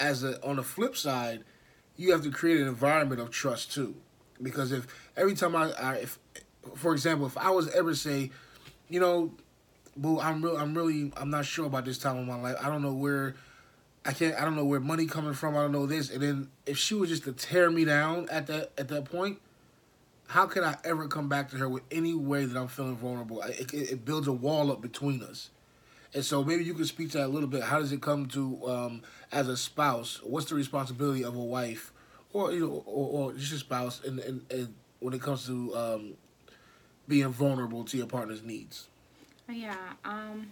[0.00, 1.44] as a on the flip side,
[1.96, 3.94] you have to create an environment of trust too,
[4.42, 6.18] because if every time I, I if,
[6.74, 8.30] for example, if I was ever say,
[8.88, 9.32] you know
[9.96, 10.56] boo, I'm real.
[10.56, 11.12] I'm really.
[11.16, 12.56] I'm not sure about this time of my life.
[12.62, 13.34] I don't know where.
[14.04, 14.36] I can't.
[14.40, 15.56] I don't know where money coming from.
[15.56, 16.10] I don't know this.
[16.10, 19.38] And then if she was just to tear me down at that at that point,
[20.28, 23.42] how could I ever come back to her with any way that I'm feeling vulnerable?
[23.42, 25.50] It, it, it builds a wall up between us.
[26.14, 27.64] And so maybe you could speak to that a little bit.
[27.64, 30.20] How does it come to um, as a spouse?
[30.22, 31.92] What's the responsibility of a wife,
[32.32, 35.74] or you know, or, or just a spouse, and, and, and when it comes to
[35.76, 36.14] um,
[37.08, 38.88] being vulnerable to your partner's needs?
[39.48, 39.76] Yeah.
[40.04, 40.48] Um,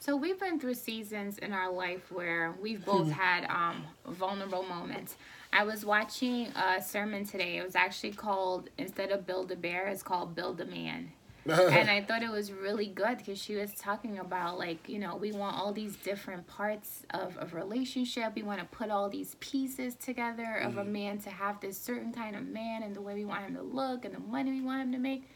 [0.00, 5.16] so we've been through seasons in our life where we've both had um, vulnerable moments.
[5.52, 7.58] I was watching a sermon today.
[7.58, 11.12] It was actually called instead of Build a Bear, it's called Build a Man.
[11.46, 15.16] And I thought it was really good because she was talking about like you know
[15.16, 18.34] we want all these different parts of a relationship.
[18.34, 20.80] We want to put all these pieces together of mm.
[20.80, 23.54] a man to have this certain kind of man and the way we want him
[23.56, 25.28] to look and the money we want him to make.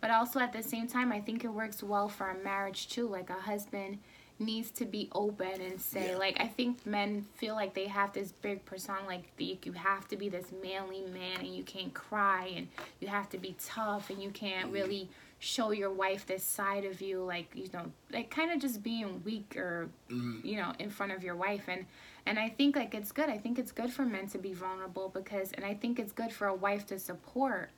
[0.00, 3.08] But also at the same time, I think it works well for a marriage too.
[3.08, 3.98] Like a husband
[4.38, 6.16] needs to be open and say yeah.
[6.16, 10.16] like I think men feel like they have this big persona like you have to
[10.16, 12.66] be this manly man and you can't cry and
[13.00, 14.74] you have to be tough and you can't mm-hmm.
[14.74, 15.08] really
[15.44, 19.22] show your wife this side of you like you know like kind of just being
[19.24, 20.44] weak or mm-hmm.
[20.46, 21.84] you know in front of your wife and
[22.26, 25.10] and I think like it's good I think it's good for men to be vulnerable
[25.12, 27.70] because and I think it's good for a wife to support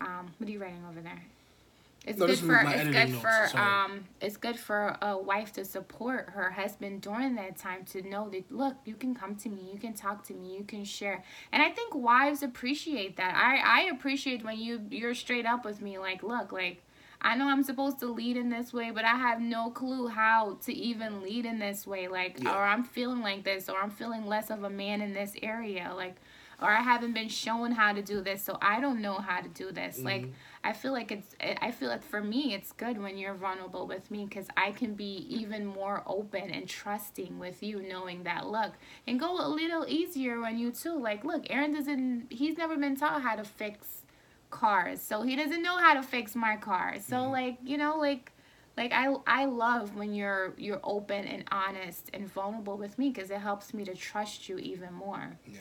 [0.00, 1.24] um what are you writing over there
[2.06, 3.20] it's no, good for it's good notes.
[3.20, 3.84] for Sorry.
[3.84, 8.28] um it's good for a wife to support her husband during that time to know
[8.28, 11.24] that look you can come to me you can talk to me you can share
[11.50, 15.82] and I think wives appreciate that I I appreciate when you you're straight up with
[15.82, 16.80] me like look like
[17.20, 20.58] I know I'm supposed to lead in this way, but I have no clue how
[20.64, 22.08] to even lead in this way.
[22.08, 22.54] Like, yeah.
[22.54, 25.92] or I'm feeling like this, or I'm feeling less of a man in this area.
[25.96, 26.16] Like,
[26.60, 29.48] or I haven't been shown how to do this, so I don't know how to
[29.48, 29.96] do this.
[29.96, 30.06] Mm-hmm.
[30.06, 30.24] Like
[30.64, 34.10] I feel like it's I feel like for me it's good when you're vulnerable with
[34.10, 38.72] me cuz I can be even more open and trusting with you knowing that look
[39.06, 40.98] and go a little easier on you too.
[40.98, 44.02] Like look, Aaron doesn't he's never been taught how to fix
[44.50, 45.02] cars.
[45.02, 46.96] So he doesn't know how to fix my car.
[47.06, 47.32] So mm-hmm.
[47.32, 48.32] like, you know, like
[48.76, 53.30] like I I love when you're you're open and honest and vulnerable with me because
[53.30, 55.38] it helps me to trust you even more.
[55.46, 55.58] Yeah.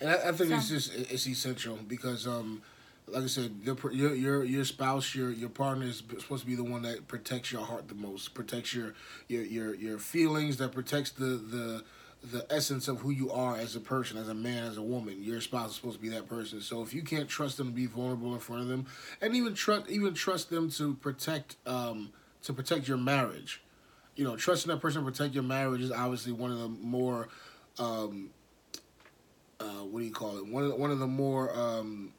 [0.00, 2.62] And I, I think so, it's just it's essential because, um,
[3.06, 6.64] like I said, your your your spouse, your your partner is supposed to be the
[6.64, 8.94] one that protects your heart the most, protects your
[9.28, 11.84] your your your feelings, that protects the the
[12.30, 15.22] the essence of who you are as a person, as a man, as a woman.
[15.22, 16.60] Your spouse is supposed to be that person.
[16.60, 18.86] So if you can't trust them to be vulnerable in front of them,
[19.20, 23.62] and even trust even trust them to protect um to protect your marriage,
[24.16, 27.28] you know, trusting that person to protect your marriage is obviously one of the more
[27.78, 28.30] um
[29.60, 30.46] uh, what do you call it?
[30.46, 32.12] One of the, one of the more um,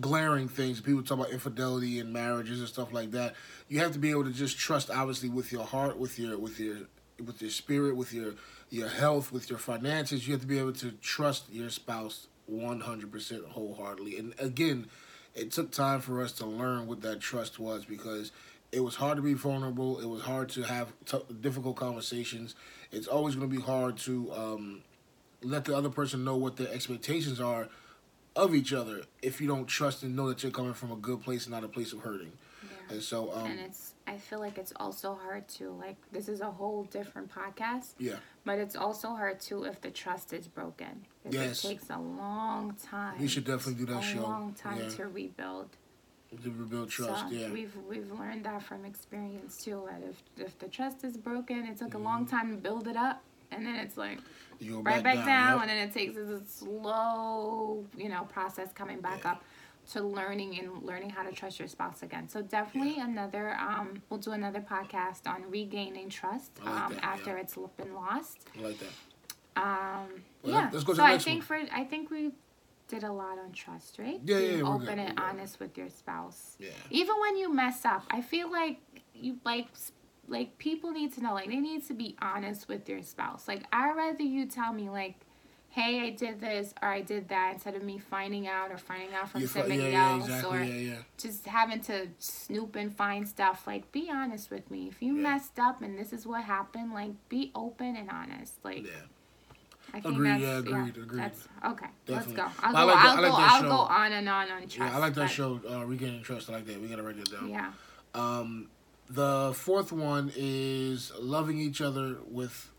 [0.00, 0.80] glaring things.
[0.80, 3.34] People talk about infidelity in marriages and stuff like that.
[3.68, 6.58] You have to be able to just trust, obviously, with your heart, with your with
[6.58, 6.78] your
[7.24, 8.34] with your spirit, with your
[8.70, 10.26] your health, with your finances.
[10.26, 14.18] You have to be able to trust your spouse one hundred percent wholeheartedly.
[14.18, 14.86] And again,
[15.34, 18.32] it took time for us to learn what that trust was because
[18.72, 20.00] it was hard to be vulnerable.
[20.00, 22.54] It was hard to have t- difficult conversations.
[22.90, 24.82] It's always going to be hard to um,
[25.42, 27.68] let the other person know what their expectations are
[28.34, 31.22] of each other if you don't trust and know that you're coming from a good
[31.22, 32.32] place and not a place of hurting.
[32.90, 36.40] And so, um, and it's I feel like it's also hard to like this is
[36.40, 37.94] a whole different podcast.
[37.98, 41.06] yeah, But it's also hard too if the trust is broken.
[41.28, 41.64] Yes.
[41.64, 43.18] It takes a long time.
[43.18, 44.22] We should definitely do that a show.
[44.22, 44.88] long time Yeah.
[44.90, 45.70] to rebuild.
[46.42, 47.28] to rebuild trust.
[47.28, 49.88] so yeah, we've we've learned that from experience too.
[49.90, 52.36] That if if the trust is broken, it took a long mm-hmm.
[52.36, 54.18] time to build it up, and then it's like
[54.60, 55.60] right back, down, yep.
[55.62, 59.32] and then it takes a slow, you know, process coming back Yeah.
[59.32, 59.44] up
[59.92, 62.28] to learning and learning how to trust your spouse again.
[62.28, 67.30] So definitely another um we'll do another podcast on regaining trust like um that, after
[67.30, 67.40] yeah.
[67.42, 68.38] it's been lost.
[68.58, 69.62] I like that.
[69.62, 70.08] Um
[70.42, 70.70] Well, yeah.
[70.72, 72.32] let's go to so the I next think for I think we
[72.88, 74.20] did a lot on trust, right?
[74.24, 76.56] Yeah, yeah, Being we're open good, and honest with your spouse.
[76.58, 78.78] Yeah, Even when you mess up, I feel like
[79.14, 79.68] you like
[80.28, 83.46] like people need to know like they need to be honest with their spouse.
[83.48, 85.14] Like I rather you tell me like,
[85.76, 89.14] "Hey, I did this or I did that," instead of me finding out or finding
[89.14, 90.58] out from You somebody yeah, yeah, else exactly.
[90.58, 93.66] or yeah, just having to snoop and find stuff.
[93.66, 94.88] Like be honest with me.
[94.88, 98.54] If you messed up and this is what happened, like be open and honest.
[98.64, 98.92] Like Yeah.
[99.94, 101.20] I think Agreed, that's yeah, agreed, agreed.
[101.22, 101.86] That's okay.
[102.08, 102.46] Let's go.
[102.60, 102.86] I'll go.
[102.86, 103.36] like that- I'll like go.
[103.36, 104.78] that I'll go on and on on trust.
[104.78, 106.50] Yeah, I like that but- show, uh, Regaining Trust.
[106.50, 106.80] I like that.
[106.80, 107.48] We gotta write that down.
[107.48, 107.72] Yeah.
[108.14, 108.68] Um,
[109.08, 112.72] the fourth one is loving each other with.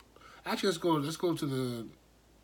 [0.45, 0.89] Actually, let's go.
[0.93, 1.87] Let's go to the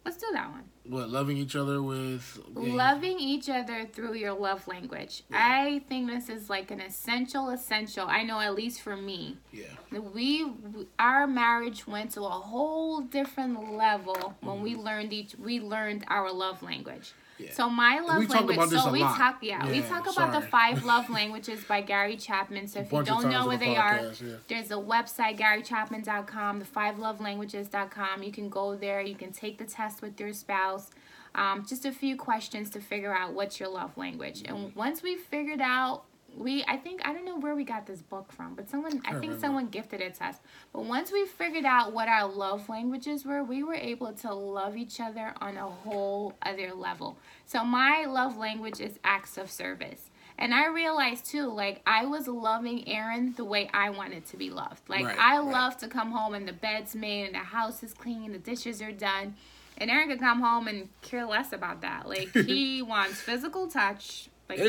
[0.06, 0.64] Let's do that one.
[0.86, 2.38] what loving each other with.
[2.60, 5.24] yeah, Loving each other through your love language.
[5.32, 5.38] Yeah.
[5.40, 8.06] I think this is like an essential, essential.
[8.08, 10.52] I know at least for me, Yeah, we
[11.00, 14.82] our marriage went to a whole different level when we Mm-hmm.
[14.82, 15.36] learned each.
[15.38, 17.14] We learned our love language.
[17.44, 17.54] Yeah.
[17.54, 18.58] So my love we language.
[18.58, 19.18] about this so we lot.
[19.18, 19.38] talk.
[19.42, 22.68] Yeah, we talk about the five love languages by Gary Chapman.
[22.68, 24.36] So if you don't know where the they are, yeah.
[24.48, 28.24] there's a website, GaryChapman.com, the five love languages.com.
[28.24, 29.02] You can go there.
[29.02, 30.92] You can take the test with your spouse.
[31.36, 34.44] Um, just a few questions to figure out what's your love language.
[34.46, 36.04] And once we figured out,
[36.36, 39.12] we I think I don't know where we got this book from, but someone I
[39.12, 39.40] think remember.
[39.40, 40.38] someone gifted it to us.
[40.72, 44.76] But once we figured out what our love languages were, we were able to love
[44.78, 47.18] each other on a whole other level.
[47.46, 50.10] So my love language is acts of service.
[50.38, 54.50] And I realized too, like I was loving Aaron the way I wanted to be
[54.50, 54.90] loved.
[54.90, 55.46] Like Right, I right.
[55.46, 58.40] love to come home and the bed's made and the house is clean, and the
[58.40, 59.36] dishes are done.
[59.78, 62.08] And Aaron could come home and care less about that.
[62.10, 64.60] Like he wants physical touch, like.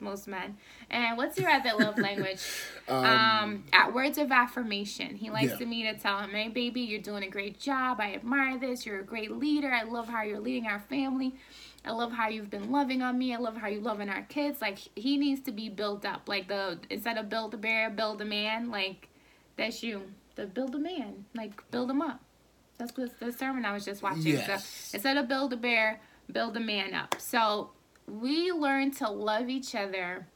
[0.00, 0.56] Most men.
[0.90, 2.40] And what's your other love language?
[2.88, 5.16] Um, at words of affirmation.
[5.16, 5.56] He likes Yeah.
[5.58, 8.00] to me to tell him, "Hey, baby, you're doing a great job.
[8.00, 8.86] I admire this.
[8.86, 9.72] You're a great leader.
[9.72, 11.34] I love how you're leading our family.
[11.84, 13.34] I love how you've been loving on me.
[13.34, 14.60] I love how you're loving our kids.
[14.60, 16.28] Like he needs to be built up.
[16.28, 18.70] Like the instead of build a bear, build a man.
[18.70, 19.08] Like
[19.56, 20.02] that's you.
[20.36, 21.24] The build a man.
[21.34, 22.20] Like build him up.
[22.78, 24.26] That's what the sermon I was just watching.
[24.26, 24.64] Yes.
[24.90, 27.16] So instead of build a bear, build a man up.
[27.18, 27.70] So
[28.06, 30.26] we learn to love each other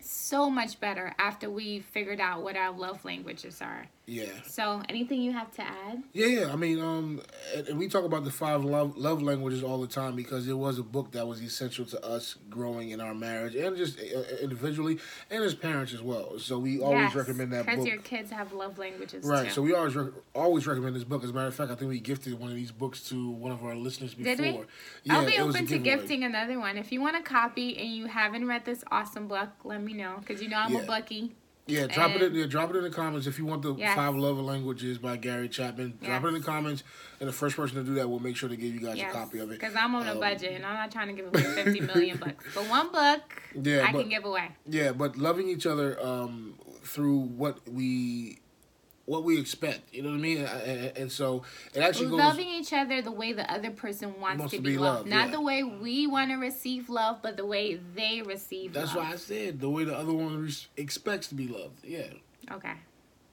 [0.00, 3.86] so much better after we figured out what our love languages are.
[4.08, 6.02] Yeah, So, anything you have to add?
[6.12, 6.52] yeah, yeah.
[6.52, 7.20] I mean, um,
[7.56, 10.78] and, we talk about the five love love languages all the time because it was
[10.78, 14.98] a book that was essential to us growing in our marriage and just uh, individually
[15.30, 16.38] and as parents as well.
[16.38, 17.74] So we always recommend that book.
[17.74, 19.52] because your kids have love languages Right, too.
[19.54, 21.24] so we always rec- always recommend this book.
[21.24, 23.50] As a matter of fact, I think we gifted one of these books to one
[23.50, 24.36] of our listeners before.
[24.36, 24.60] Did we?
[25.02, 26.76] Yeah, I'll be it was a open to gifting another one.
[26.78, 30.16] If you want a copy and you haven't read this awesome book, let me know
[30.20, 30.80] because you know I'm Yeah.
[30.82, 31.34] a bookie.
[31.68, 32.22] Yeah, drop it.
[32.22, 33.96] In, yeah, drop it in the comments if you want the Yes.
[33.96, 35.98] Five Love Languages by Gary Chapman.
[36.02, 36.84] Drop it in the comments,
[37.18, 39.12] and the first person to do that will make sure to give you guys Yes,
[39.12, 39.58] a copy of it.
[39.58, 42.18] because I'm on a Um, budget and I'm not trying to give away 50 million
[42.18, 44.50] bucks, But one book, Yeah, I but- can give away.
[44.68, 48.38] Yeah, but loving each other um, through what we
[49.06, 49.94] what we expect.
[49.94, 50.38] You know what I mean?
[50.38, 51.42] And, and so
[51.74, 52.18] it actually goes.
[52.18, 55.08] Loving each other the way the other person wants, to, be, loved.
[55.08, 55.32] Not yeah.
[55.32, 59.04] the way we want to receive love, but the way they receive That's love.
[59.04, 61.84] why I said the way the other one re- expects to be loved.
[61.84, 62.06] Yeah.
[62.52, 62.72] Okay.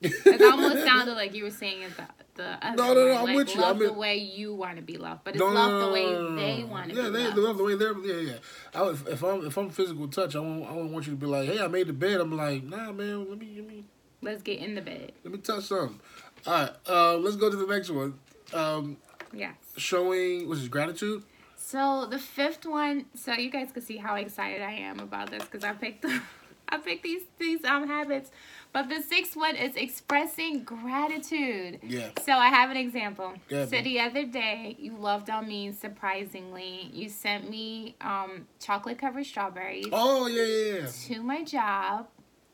[0.02, 3.16] It almost sounded like you were saying it the, the other No, no, no, way.
[3.16, 3.60] I'm like, with you.
[3.60, 6.04] Love I the way you want to be loved, but it's No, love the way
[6.36, 7.36] they want to Yeah, be they loved.
[7.36, 7.98] they love the way they're.
[7.98, 8.80] Yeah, yeah.
[8.80, 11.16] I, if, if I'm if I'm physical touch, I won't I won't want you to
[11.18, 12.20] be like, hey, I made the bed.
[12.20, 13.28] I'm like, nah, man.
[13.30, 13.83] Let me let me
[14.24, 15.12] Let's get in the bed.
[15.22, 16.00] let me touch something.
[16.46, 18.18] All right, uh, let's go to the next one.
[18.52, 18.96] Um,
[19.32, 19.54] Yes.
[19.76, 21.22] showing was it gratitude?
[21.56, 25.42] So the fifth one, so you guys can see how excited I am about this
[25.44, 26.04] because I picked,
[26.68, 28.30] I picked these these um habits.
[28.72, 31.80] But the sixth one is expressing gratitude.
[31.82, 32.10] Yeah.
[32.22, 33.32] So I have an example.
[33.48, 33.84] Go ahead, so babe.
[33.84, 36.90] the other day, you loved on me surprisingly.
[36.92, 40.86] You sent me um chocolate covered strawberries Oh yeah, yeah, yeah.
[41.06, 42.08] to my job,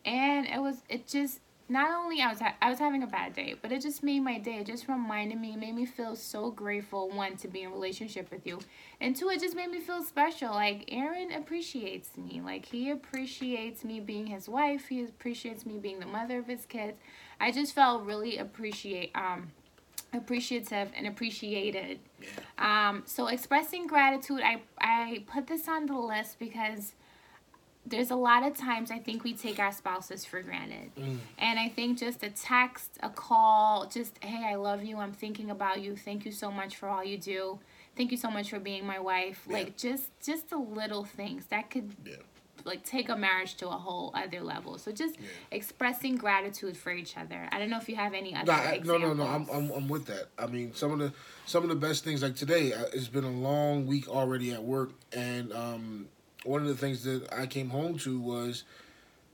[0.04, 3.32] and it was it just not only I was ha- I was having a bad
[3.32, 4.56] day, but it just made my day.
[4.56, 7.08] It just reminded me, made me feel so grateful.
[7.08, 8.58] One to be in relationship with you,
[9.00, 10.50] and two, it just made me feel special.
[10.50, 12.42] Like Aaron appreciates me.
[12.44, 14.88] Like he appreciates me being his wife.
[14.88, 16.98] He appreciates me being the mother of his kids.
[17.40, 19.52] I just felt really appreciate um
[20.12, 22.00] appreciative and appreciated.
[22.58, 26.94] Um, so expressing gratitude, I I put this on the list because
[27.86, 30.90] there's a lot of times I think we take our spouses for granted.
[31.38, 35.50] And I think just a text, a call, just hey, I love you, I'm thinking
[35.50, 35.96] about you.
[35.96, 37.58] Thank you so much for all you do.
[37.96, 39.42] Thank you so much for being my wife.
[39.46, 39.54] Yeah.
[39.54, 42.16] Like just just the little things that could Yeah.
[42.64, 44.78] like take a marriage to a whole other level.
[44.78, 45.16] So just
[45.50, 47.48] expressing gratitude for each other.
[47.50, 49.26] I don't know if you have any other No, I- no, no, no.
[49.26, 49.48] I'm.
[49.50, 50.28] I'm, I'm with that.
[50.38, 51.12] I mean, some of the
[51.46, 52.72] some of the best things like today.
[52.72, 56.06] uh, It's been a long week already at work, and um,
[56.44, 58.64] one of the things that I came home to was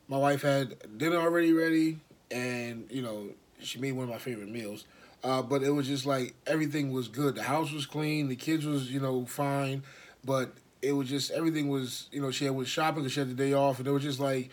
[0.09, 1.99] my wife had dinner already ready,
[2.31, 3.29] and you know
[3.61, 4.85] she made one of my favorite meals.
[5.25, 7.35] Uh, but it was just like everything was good.
[7.35, 8.29] The house was clean.
[8.29, 9.83] The kids was you know fine,
[10.25, 13.31] but it was just everything was you know she had was shopping because she had
[13.31, 14.51] the day off, and it was just like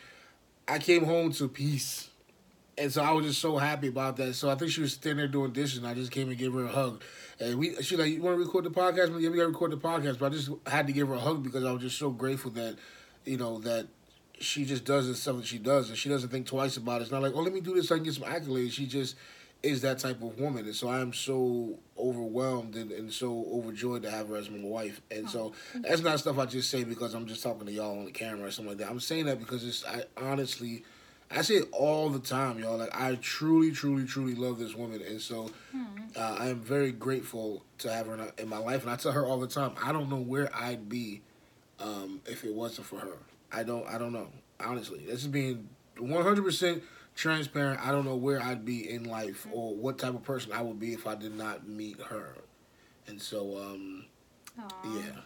[0.67, 2.09] I came home to peace.
[2.77, 4.33] And so I was just so happy about that.
[4.33, 6.53] So I think she was standing there doing dishes, and I just came and gave
[6.53, 7.03] her a hug.
[7.39, 9.11] And we, she like, you want to record the podcast?
[9.11, 10.17] Like, yeah, we got to record the podcast.
[10.19, 12.51] But I just had to give her a hug because I was just so grateful
[12.51, 12.77] that,
[13.25, 13.87] you know, that
[14.39, 17.03] she just does the stuff that she does, and she doesn't think twice about it.
[17.03, 18.71] It's not like, oh, let me do this so I can get some accolades.
[18.71, 19.15] She just
[19.61, 24.03] is that type of woman, and so I am so overwhelmed and, and so overjoyed
[24.03, 24.99] to have her as my wife.
[25.09, 27.97] And so oh, that's not stuff I just say because I'm just talking to y'all
[27.97, 28.89] on the camera or something like that.
[28.89, 30.83] I'm saying that because it's I honestly.
[31.35, 32.77] I say it all the time, y'all.
[32.77, 35.49] Like I truly, truly, truly love this woman, and so
[36.15, 38.83] uh, I am very grateful to have her in, my life.
[38.83, 41.21] And I tell her all the time, I don't know where I'd be
[41.79, 43.17] um, if it wasn't for her.
[43.51, 43.87] I don't.
[43.87, 44.27] I don't know.
[44.59, 46.83] Honestly, this is being one hundred percent
[47.15, 47.79] transparent.
[47.85, 50.79] I don't know where I'd be in life or what type of person I would
[50.79, 52.35] be if I did not meet her.
[53.07, 54.05] And so, um,
[54.59, 54.95] Aw.
[54.95, 55.19] yeah.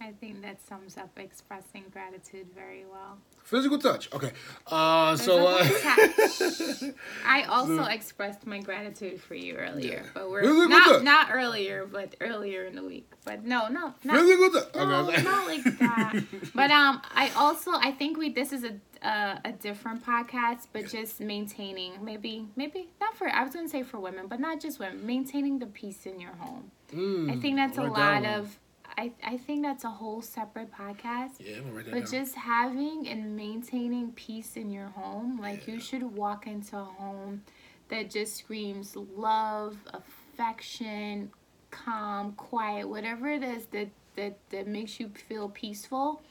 [0.00, 3.18] I think that sums up expressing gratitude very well.
[3.42, 4.12] Physical touch.
[4.12, 4.32] Okay.
[4.66, 6.82] Uh, so, uh, touch.
[7.26, 10.10] I also expressed my gratitude for you earlier, Yeah.
[10.14, 11.02] but we're Physical not touch.
[11.02, 13.10] not earlier, but earlier in the week.
[13.24, 14.74] But no, no, not, physical touch.
[14.74, 15.22] no, Okay.
[15.22, 16.24] not like that.
[16.54, 18.74] But um, I also I think we this is a
[19.06, 23.82] a, a different podcast, but just maintaining maybe maybe not for I was gonna say
[23.82, 26.70] for women, but not just women, maintaining the peace in your home.
[26.94, 28.58] Mm, I think that's a lot that of.
[28.96, 31.32] I, I think that's a whole separate podcast.
[31.40, 32.10] Yeah, I'm gonna write that But down.
[32.10, 37.42] just having and maintaining peace in your home, like you should walk into a home
[37.88, 41.30] that just screams love, affection,
[41.70, 46.22] calm, quiet, whatever it is that that, that makes you feel peaceful.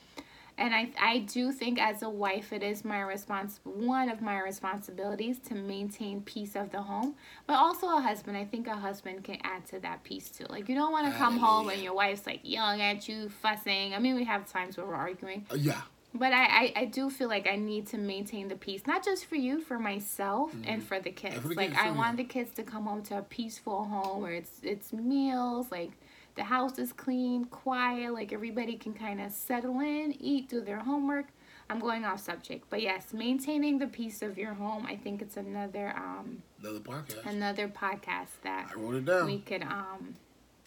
[0.57, 4.39] And I I do think as a wife it is my response, one of my
[4.39, 7.15] responsibilities to maintain peace of the home.
[7.47, 10.45] But also a husband, I think a husband can add to that peace too.
[10.49, 13.93] Like you don't want to come home and your wife's like yelling at you, fussing.
[13.93, 15.45] I mean we have times where we're arguing.
[15.51, 15.81] Uh, yeah.
[16.15, 19.25] But I, I, I do feel like I need to maintain the peace, not just
[19.25, 21.37] for you, for myself and for the kids.
[21.37, 21.53] Mm-hmm.
[21.53, 24.93] like I want the kids to come home to a peaceful home where it's it's
[24.93, 25.91] meals, like
[26.35, 30.79] the house is clean, quiet, like everybody can kind of settle in, eat, do their
[30.79, 31.27] homework.
[31.69, 34.85] I'm going off subject, but yes, maintaining the peace of your home.
[34.85, 37.25] I think it's another um Another podcast.
[37.25, 39.25] another podcast that I wrote it down.
[39.25, 40.15] we could um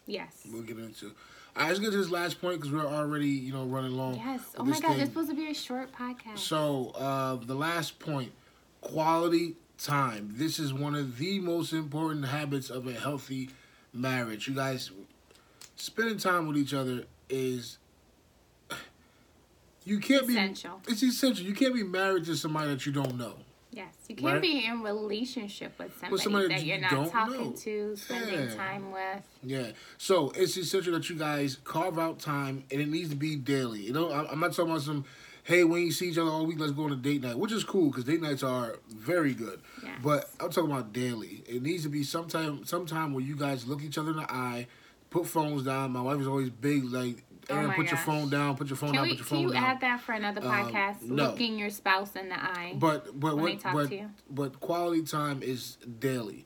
[0.07, 1.07] yes We'll get into.
[1.55, 4.17] All right, let's get to this last point because we're already, you know, running long.
[4.17, 4.43] yes.
[4.59, 5.01] Oh my God, thing.
[5.01, 6.39] it's supposed to be a short podcast.
[6.39, 8.33] So, uh, the last point
[8.83, 10.31] quality time.
[10.37, 13.51] This is one of the most important habits of a healthy
[13.93, 14.49] marriage.
[14.49, 14.91] You guys,
[15.77, 17.79] spending time with each other is.
[19.85, 20.81] You can't Essential.
[20.85, 20.93] be.
[20.93, 21.47] It's essential.
[21.47, 23.35] You can't be married to somebody that you don't know.
[23.71, 24.43] Yes, you can't Right?
[24.43, 27.53] be in relationship with somebody, somebody that that you're not talking know.
[27.53, 28.55] to, spending Yeah.
[28.57, 29.23] time with.
[29.45, 29.71] Yeah.
[29.99, 33.83] So it's essential that you guys carve out time, and it needs to be daily.
[33.83, 35.05] You know, I'm not talking about some,
[35.45, 37.53] hey, when you see each other all week, let's go on a date night, which
[37.53, 39.61] is cool because date nights are very good.
[39.85, 40.01] Yes.
[40.03, 41.45] But I'm talking about daily.
[41.47, 44.67] It needs to be sometime, sometime where you guys look each other in the eye,
[45.11, 45.93] put phones down.
[45.93, 48.77] My wife is always big, like, Oh Aaron, my put your phone down, put your
[48.77, 49.65] phone Can, down, we, put your can phone you down.
[49.65, 51.03] add that for another Um, podcast?
[51.03, 51.27] no.
[51.31, 52.75] Looking your spouse in the eye.
[52.77, 54.11] But but what talk but to you.
[54.29, 56.45] but quality time is daily.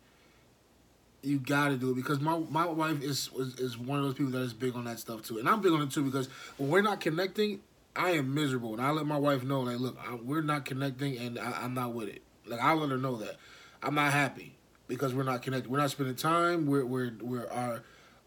[1.23, 4.15] You got to do it because my my wife is, is is one of those
[4.15, 6.29] people that is big on that stuff too, and I'm big on it too because
[6.59, 7.61] when we're not connecting,
[7.97, 11.17] I am miserable, and I let my wife know like, look, I, we're not connecting,
[11.19, 12.23] and I, I'm not with it.
[12.47, 13.37] Like I let her know that
[13.83, 14.55] I'm not happy
[14.87, 15.71] because we're not connected.
[15.71, 16.67] We're not spending time.
[16.67, 17.83] We're we're we're our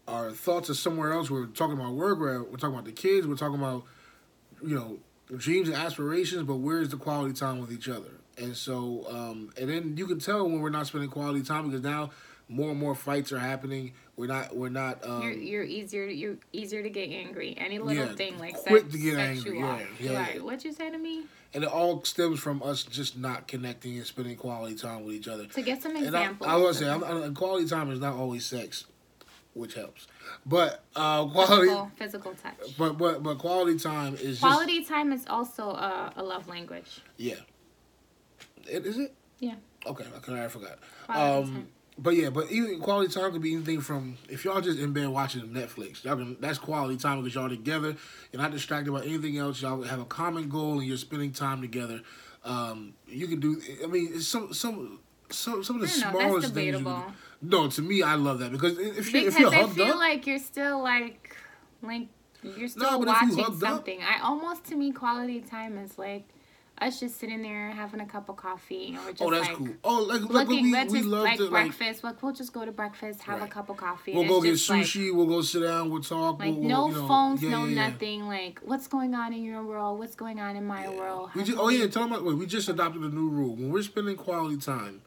[0.06, 1.30] our thoughts are somewhere else.
[1.30, 2.18] We're talking about work.
[2.18, 3.26] We're we're talking about the kids.
[3.26, 3.84] We're talking about
[4.62, 4.98] you know
[5.36, 8.10] dreams and aspirations, but where's the quality time with each other?
[8.36, 11.82] And so, um, and then you can tell when we're not spending quality time because
[11.82, 12.10] now
[12.48, 13.92] more and more fights are happening.
[14.16, 14.54] We're not.
[14.54, 15.04] We're not.
[15.06, 16.06] Um, you're, you're easier.
[16.06, 17.54] You're easier to get angry.
[17.56, 20.34] Any little Yeah, thing like quick to get angry, yeah, yeah, right.
[20.36, 20.40] yeah.
[20.42, 21.24] What'd you say to me?
[21.54, 25.28] and it all stems from us just not connecting and spending quality time with each
[25.28, 25.46] other.
[25.46, 26.50] To get some And I, examples.
[26.50, 28.86] I was say, I'm, quality time is not always sex,
[29.54, 30.06] which helps,
[30.44, 32.76] but uh, quality, physical, physical touch.
[32.78, 37.00] but but but quality time is just Quality time is also a, a love language.
[37.16, 37.34] yeah.
[38.68, 39.14] It, is it?
[39.40, 39.54] Yeah.
[39.86, 40.78] Okay, okay, I forgot.
[41.06, 41.68] Quality Um, time.
[41.98, 45.08] but yeah, but even quality time could be anything from if y'all just in bed
[45.08, 47.94] watching Netflix, y'all can, that's quality time because y'all together.
[48.32, 49.60] You're not distracted by anything else.
[49.60, 52.00] Y'all have a common goal and you're spending time together.
[52.42, 53.60] Um, you can do.
[53.82, 55.00] I mean, it's some some
[55.30, 56.78] some some of the don't know, smallest things.
[56.80, 57.04] You.
[57.44, 59.96] No, to me, I love that because if you if Because you're I feel up,
[59.96, 61.36] like you're still like
[61.82, 62.08] like
[62.42, 64.00] you're still you watching hugged up- something.
[64.02, 66.24] I almost to me quality time is like
[66.80, 69.56] us just sitting there having a cup of coffee or oh, just oh, that's like
[69.56, 69.68] cool.
[69.84, 71.50] Oh, like, like looking we, let's we love like to like.
[71.78, 72.02] breakfast.
[72.02, 74.12] Like we'll just go to breakfast, have a cup of coffee.
[74.12, 75.14] We'll go get just, like- sushi.
[75.14, 75.90] we'll go sit down.
[75.90, 76.40] We'll talk.
[76.40, 77.88] Like we'll, no you know, phones, yeah, no yeah, yeah.
[77.90, 78.26] nothing.
[78.26, 80.00] Like what's going on in your world?
[80.00, 81.30] What's going on in my world?
[81.36, 82.24] We just, oh we- yeah, tell them.
[82.24, 83.54] Wait, we just adopted a new rule.
[83.54, 85.02] When we're spending quality time,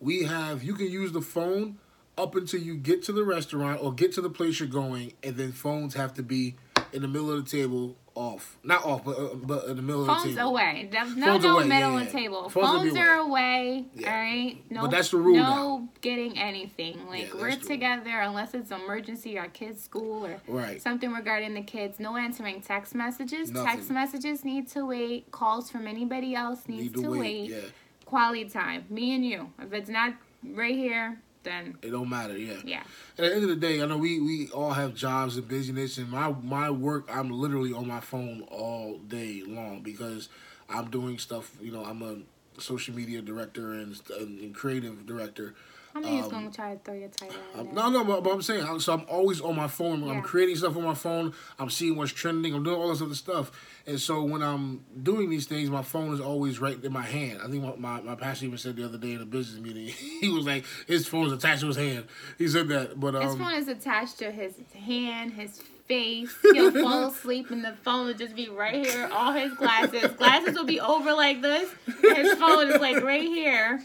[0.00, 1.78] we have you can use the phone
[2.16, 5.36] up until you get to the restaurant or get to the place you're going, and
[5.36, 6.56] then phones have to be
[6.92, 8.56] in the middle of the table, off.
[8.62, 10.50] Not off, but uh, but in the middle of the Phones table.
[10.50, 10.88] away.
[10.92, 12.48] No, no, Phones no away, middle yeah, of the table.
[12.48, 13.84] Phones Phones are away.
[13.96, 14.08] Yeah.
[14.12, 14.56] All right.
[14.70, 15.42] No, But that's the rule No
[15.78, 15.88] now.
[16.00, 17.04] getting anything.
[17.08, 20.80] Like we're together unless it's emergency or kids' school or Right.
[20.80, 21.98] something regarding the kids.
[21.98, 23.50] No answering text messages.
[23.50, 23.68] Nothing.
[23.72, 25.32] Text messages need to wait.
[25.32, 27.50] Calls from anybody else needs Need to to wait.
[27.50, 27.72] wait.
[28.04, 28.84] Quality time.
[28.90, 29.52] Me and you.
[29.58, 32.36] If it's not right here, then it don't matter.
[32.36, 32.60] Yeah.
[32.64, 32.82] yeah.
[33.18, 35.98] At the end of the day, I know we, we all have jobs and busyness,
[35.98, 40.28] and my my work, I'm literally on my phone all day long because
[40.68, 41.56] I'm doing stuff.
[41.60, 45.54] You know, I'm a social media director and, and creative director.
[45.96, 47.74] I was Um, gonna try to throw your title Um, there.
[47.74, 50.08] no, no, but, but I'm saying, so I'm always on my phone.
[50.10, 51.32] I'm creating stuff on my phone.
[51.58, 52.52] I'm seeing what's trending.
[52.54, 53.52] I'm doing all this other stuff.
[53.86, 57.40] And so when I'm doing these things, my phone is always right in my hand.
[57.44, 59.86] I think my, my, my pastor even said the other day in a business meeting,
[60.20, 62.06] he was like, his phone is attached to his hand.
[62.38, 62.98] He said that.
[62.98, 66.34] But His um, phone is attached to his hand, his face.
[66.42, 69.08] He'll fall asleep and the phone will just be right here.
[69.12, 70.10] All his glasses.
[70.12, 71.70] Glasses will be over like this.
[71.86, 73.82] And his phone is like right here.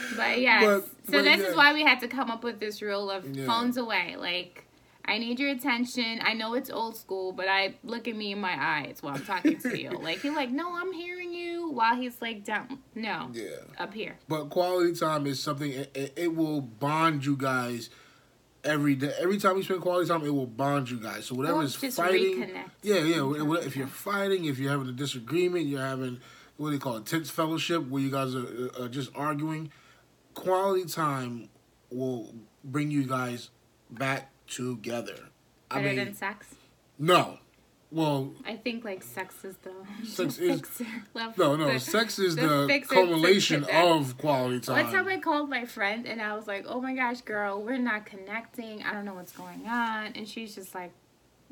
[0.16, 0.64] But yes.
[0.64, 1.46] But- so but this yeah.
[1.48, 3.46] is why we had to come up with this rule of Yeah.
[3.46, 4.16] phones away.
[4.16, 4.64] Like
[5.04, 6.20] I need your attention.
[6.22, 9.24] I know it's old school, but I look at me in my eyes while I'm
[9.24, 9.90] talking to you.
[10.02, 12.78] Like he's like, no, I'm hearing you while he's like down.
[12.94, 13.48] No, yeah.
[13.78, 14.16] up here.
[14.28, 17.90] But quality time is something, it, it, it will bond you guys
[18.64, 19.12] every day.
[19.18, 21.26] Every time you spend quality time, it will bond you guys.
[21.26, 22.42] So whatever is fighting.
[22.42, 22.70] reconnect.
[22.82, 23.56] Yeah, yeah.
[23.66, 26.20] If you're fighting, if you're having a disagreement, you're having
[26.56, 28.46] what do you call it, tense fellowship, where you guys are,
[28.80, 29.72] are just arguing.
[30.34, 31.48] Quality time
[31.90, 33.50] will bring you guys
[33.90, 35.16] back together.
[35.70, 36.54] I Better mean, than sex.
[36.98, 37.38] no.
[37.90, 39.72] Well, I think like sex is the
[40.06, 40.62] Sex is-.
[41.36, 41.76] No, no.
[41.76, 44.84] Sex is the the, to of quality time.
[44.86, 47.76] One time I called my friend and I was like, "Oh my gosh, girl, we're
[47.76, 48.82] not connecting.
[48.82, 50.92] I don't know what's going on." And she's just like,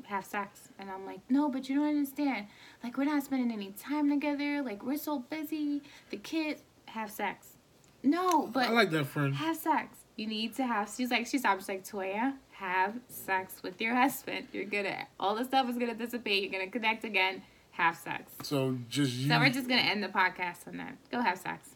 [0.05, 2.47] "Have sex," and I'm like, "No, but you don't understand.
[2.83, 4.63] Like we're not spending any time together.
[4.63, 5.83] Like we're so busy.
[6.09, 7.50] The kids have sex.
[8.03, 9.35] No, but I like that friend.
[9.35, 9.97] have sex.
[10.15, 10.91] You need to have.
[10.95, 14.47] She's like, she's just like, Toya, have sex with your husband.
[14.51, 16.43] You're gonna, all the stuff is gonna dissipate.
[16.43, 17.41] You're gonna connect again.
[17.71, 18.31] Have sex.
[18.43, 19.29] So just you.
[19.29, 20.95] So we're just gonna end the podcast on that.
[21.11, 21.69] Go have sex.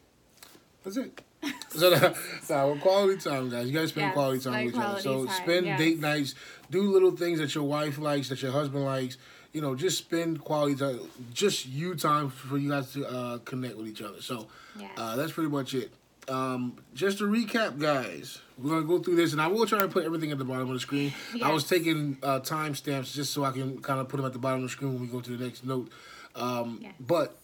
[0.83, 1.21] That's it.
[1.69, 2.15] so that,
[2.49, 3.67] nah, well, quality time, guys.
[3.67, 5.01] You guys spend Yes, quality time like with each other.
[5.01, 5.79] So time, spend yes.
[5.79, 6.35] date nights.
[6.71, 9.17] Do little things that your wife likes, that your husband likes.
[9.53, 10.99] You know, just spend quality time.
[11.33, 14.21] Just you time for you guys to uh, connect with each other.
[14.21, 14.47] So
[14.77, 14.91] Yes.
[14.97, 15.91] uh, that's pretty much it.
[16.27, 19.87] Um, just to recap, guys, we're gonna go through this, and I will try to
[19.87, 21.13] put everything at the bottom of the screen.
[21.43, 24.39] I was taking uh, timestamps just so I can kind of put them at the
[24.39, 25.89] bottom of the screen when we go to the next note.
[26.35, 26.93] Um, Yes.
[26.99, 27.37] But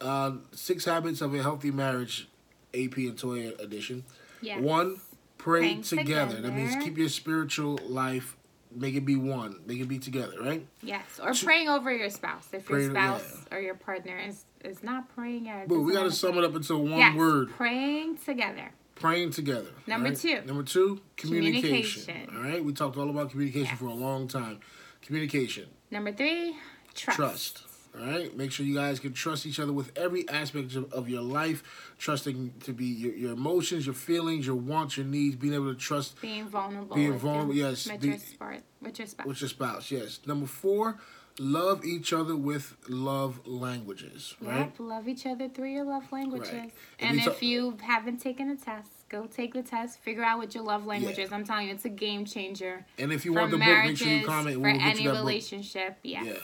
[0.00, 2.28] uh, Six Habits of a Healthy Marriage,
[2.74, 4.04] AP and Toya edition.
[4.42, 4.60] Yes.
[4.60, 5.00] One,
[5.38, 6.40] pray Praying together.
[6.40, 8.36] That means keep your spiritual life,
[8.74, 10.66] make it be one, make it be together, right?
[10.82, 11.18] Yes.
[11.22, 12.48] Or praying over your spouse.
[12.52, 16.12] If your spouse or your partner is is not praying at But we got to
[16.12, 18.70] sum it up into one yes, word: Praying together.
[18.94, 19.70] praying together.
[19.86, 20.18] Number right?
[20.18, 20.40] two.
[20.44, 22.04] Number two, communication.
[22.04, 22.36] Communication.
[22.36, 23.78] All right, we talked all about communication Yes.
[23.78, 24.60] for a long time.
[25.02, 26.56] Communication, Number three,
[26.94, 27.16] trust.
[27.16, 27.62] trust.
[27.98, 31.08] All right, make sure you guys can trust each other with every aspect of, of
[31.08, 31.62] your life.
[31.98, 35.34] Trusting to be your, your emotions, your feelings, your wants, your needs.
[35.36, 36.94] Being able to trust Being vulnerable.
[36.94, 38.60] Being vulnerable, yes, With your sport.
[38.82, 39.26] With your spouse.
[39.26, 39.90] with your spouse.
[39.90, 40.20] Yes.
[40.26, 40.98] Number four,
[41.38, 44.58] love each other with love languages, right?
[44.58, 46.52] Yep, love each other through your love languages.
[46.52, 46.72] Right.
[46.98, 49.98] And ta- if you haven't taken a test, go take the test.
[50.00, 51.32] Figure out what your love language is.
[51.32, 52.86] I'm telling you, it's a game changer.
[52.98, 54.56] And if you for want the book, make sure you comment.
[54.56, 55.26] for We'll get any you that book.
[55.26, 55.98] relationship.
[56.02, 56.26] Yes.
[56.26, 56.36] Yeah.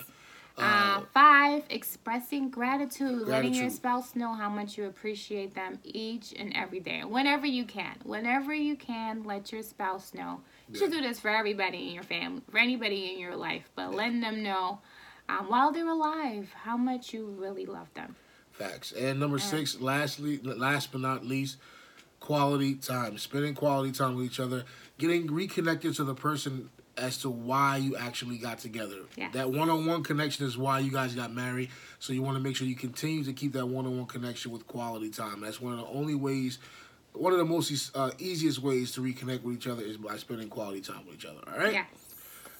[0.59, 6.55] Uh, five, expressing gratitude, letting your spouse know how much you appreciate them each and
[6.55, 7.03] every day.
[7.05, 7.97] Whenever you can.
[8.05, 10.43] Whenever you can, let your spouse know.
[10.73, 13.93] You should do this for everybody in your family, for anybody in your life, but
[13.95, 14.81] letting them know
[15.29, 18.17] um, while they're alive how much you really love them.
[18.53, 18.93] Facts.
[18.93, 21.59] And number six, lastly, last but not least,
[22.21, 23.19] quality time.
[23.19, 24.65] Spending quality time with each other,
[24.97, 29.01] getting reconnected to the person as to why you actually got together.
[29.17, 29.31] Yeah.
[29.33, 31.71] That one-on-one connection is why you guys got married.
[31.99, 35.11] So you want to make sure you continue to keep that one-on-one connection with quality
[35.11, 35.41] time.
[35.41, 36.59] That's one of the only ways.
[37.15, 40.49] One of the most uh, easiest ways to reconnect with each other is by spending
[40.49, 41.41] quality time with each other.
[41.47, 41.73] All right.
[41.75, 41.87] Yes.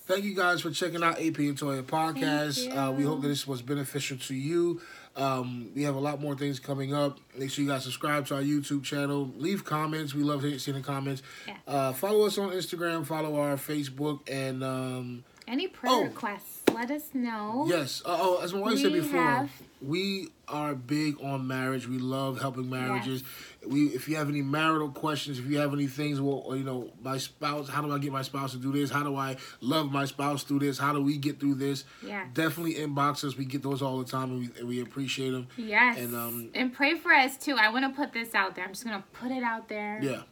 [0.05, 2.69] Thank you guys for checking out AP and Toya podcast.
[2.77, 4.81] Uh, we hope that this was beneficial to you.
[5.17, 7.19] Um, we have a lot more things coming up.
[7.39, 9.31] Make sure you guys subscribe to our YouTube channel.
[9.37, 10.13] Leave comments.
[10.13, 11.23] We love seeing the comments.
[11.47, 11.55] Yeah.
[11.67, 13.07] Uh, follow us on Instagram.
[13.07, 14.29] Follow our Facebook.
[14.31, 16.03] And um, Any prayer Oh.
[16.05, 17.65] requests, let us know.
[17.69, 19.51] yes, uh, oh, as my wife said before, have-
[19.81, 21.89] we are big on marriage.
[21.89, 23.25] We love helping marriages.
[23.67, 26.91] We, if you have any marital questions, if you have any things, well, you know,
[27.03, 28.91] my spouse, how do I get my spouse to do this?
[28.91, 30.79] How do I love my spouse through this?
[30.79, 31.85] How do we get through this?
[32.05, 32.29] Yes.
[32.35, 33.37] Definitely inbox us.
[33.37, 35.49] We get those all the time, and we, and we appreciate them.
[35.57, 35.99] Yes.
[35.99, 37.57] And, um, and pray for us too.
[37.59, 38.65] I want to put this out there.
[38.65, 39.99] I'm just going to put it out there.
[40.03, 40.23] Yeah,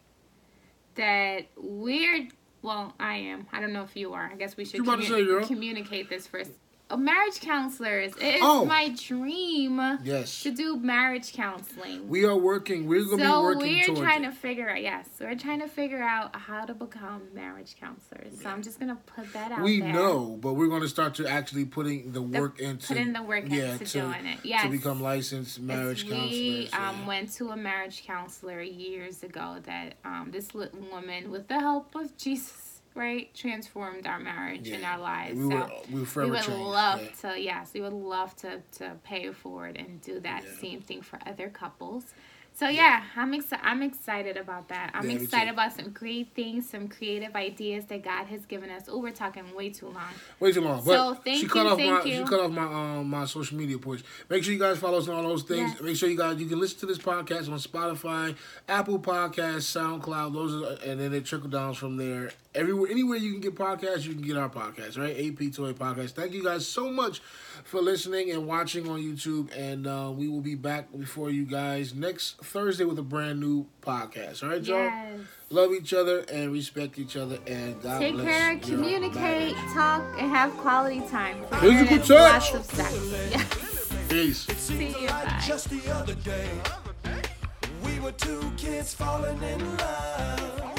[0.97, 2.29] that we're
[2.63, 3.47] well i am.
[3.53, 4.31] I don't know if you are.
[4.33, 6.51] I guess we should You about to say, communicate this first
[6.97, 8.65] marriage counselors it is Oh.
[8.65, 10.43] my dream yes.
[10.43, 12.87] to do marriage counseling We are working.
[12.87, 14.31] We're gonna be so working we're trying it.
[14.31, 18.49] to figure out yes we're trying to figure out how to become marriage counselors so
[18.49, 19.65] i'm just gonna put that out there.
[19.65, 19.93] We there.
[19.93, 23.13] know, but we're going to start to actually putting the The- work into put in
[23.13, 26.73] the work yeah, into to, doing it yes to become licensed marriage we counselors.
[26.73, 27.07] um, yeah.
[27.07, 32.17] went to a marriage counselor years ago that um, this woman, with the help of
[32.17, 35.39] Jesus, right, transformed our marriage and our lives.
[35.39, 36.51] We were we were we would changed.
[36.51, 37.31] love yeah.
[37.33, 40.61] to, yes, we would love to, to pay it forward and do that Yeah.
[40.61, 42.05] same thing for other couples.
[42.53, 43.65] So yeah, I'm excited.
[43.65, 44.91] I'm excited about that.
[44.93, 48.83] I'm Yeah, excited about some great things, some creative ideas that God has given us.
[48.87, 50.13] Oh, we're talking way too long.
[50.41, 50.85] Way too long.
[50.85, 52.19] So, thank she you, cut off thank my you.
[52.19, 54.03] she cut off my um my social media push.
[54.29, 55.71] Make sure you guys follow us on all those things.
[55.73, 55.81] Yes.
[55.81, 58.37] Make sure you guys you can listen to this podcast on Spotify,
[58.69, 60.35] Apple Podcasts, SoundCloud.
[60.35, 62.31] Those are and then it trickle downs from there.
[62.55, 65.17] Everywhere anywhere you can get podcasts, you can get our podcast, right?
[65.17, 66.11] AP Toya Podcast.
[66.11, 67.23] Thank you guys so much
[67.65, 69.51] for listening and watching on YouTube.
[69.57, 73.67] And uh, we will be back before you guys next Thursday with a brand new
[73.83, 74.43] podcast.
[74.43, 74.79] All right, y'all?
[74.85, 75.21] Yes.
[75.51, 79.73] Love each other and respect each other and God Take bless care, your communicate, marriage.
[79.75, 81.45] talk, and have quality time.
[81.61, 82.53] Physical touch.
[82.53, 82.93] Lots of sex.
[83.33, 84.09] Yes.
[84.09, 84.49] Peace.
[84.49, 85.43] It seems See you, like bye.
[85.47, 86.49] just the other day
[87.85, 90.70] we were two kids falling in love.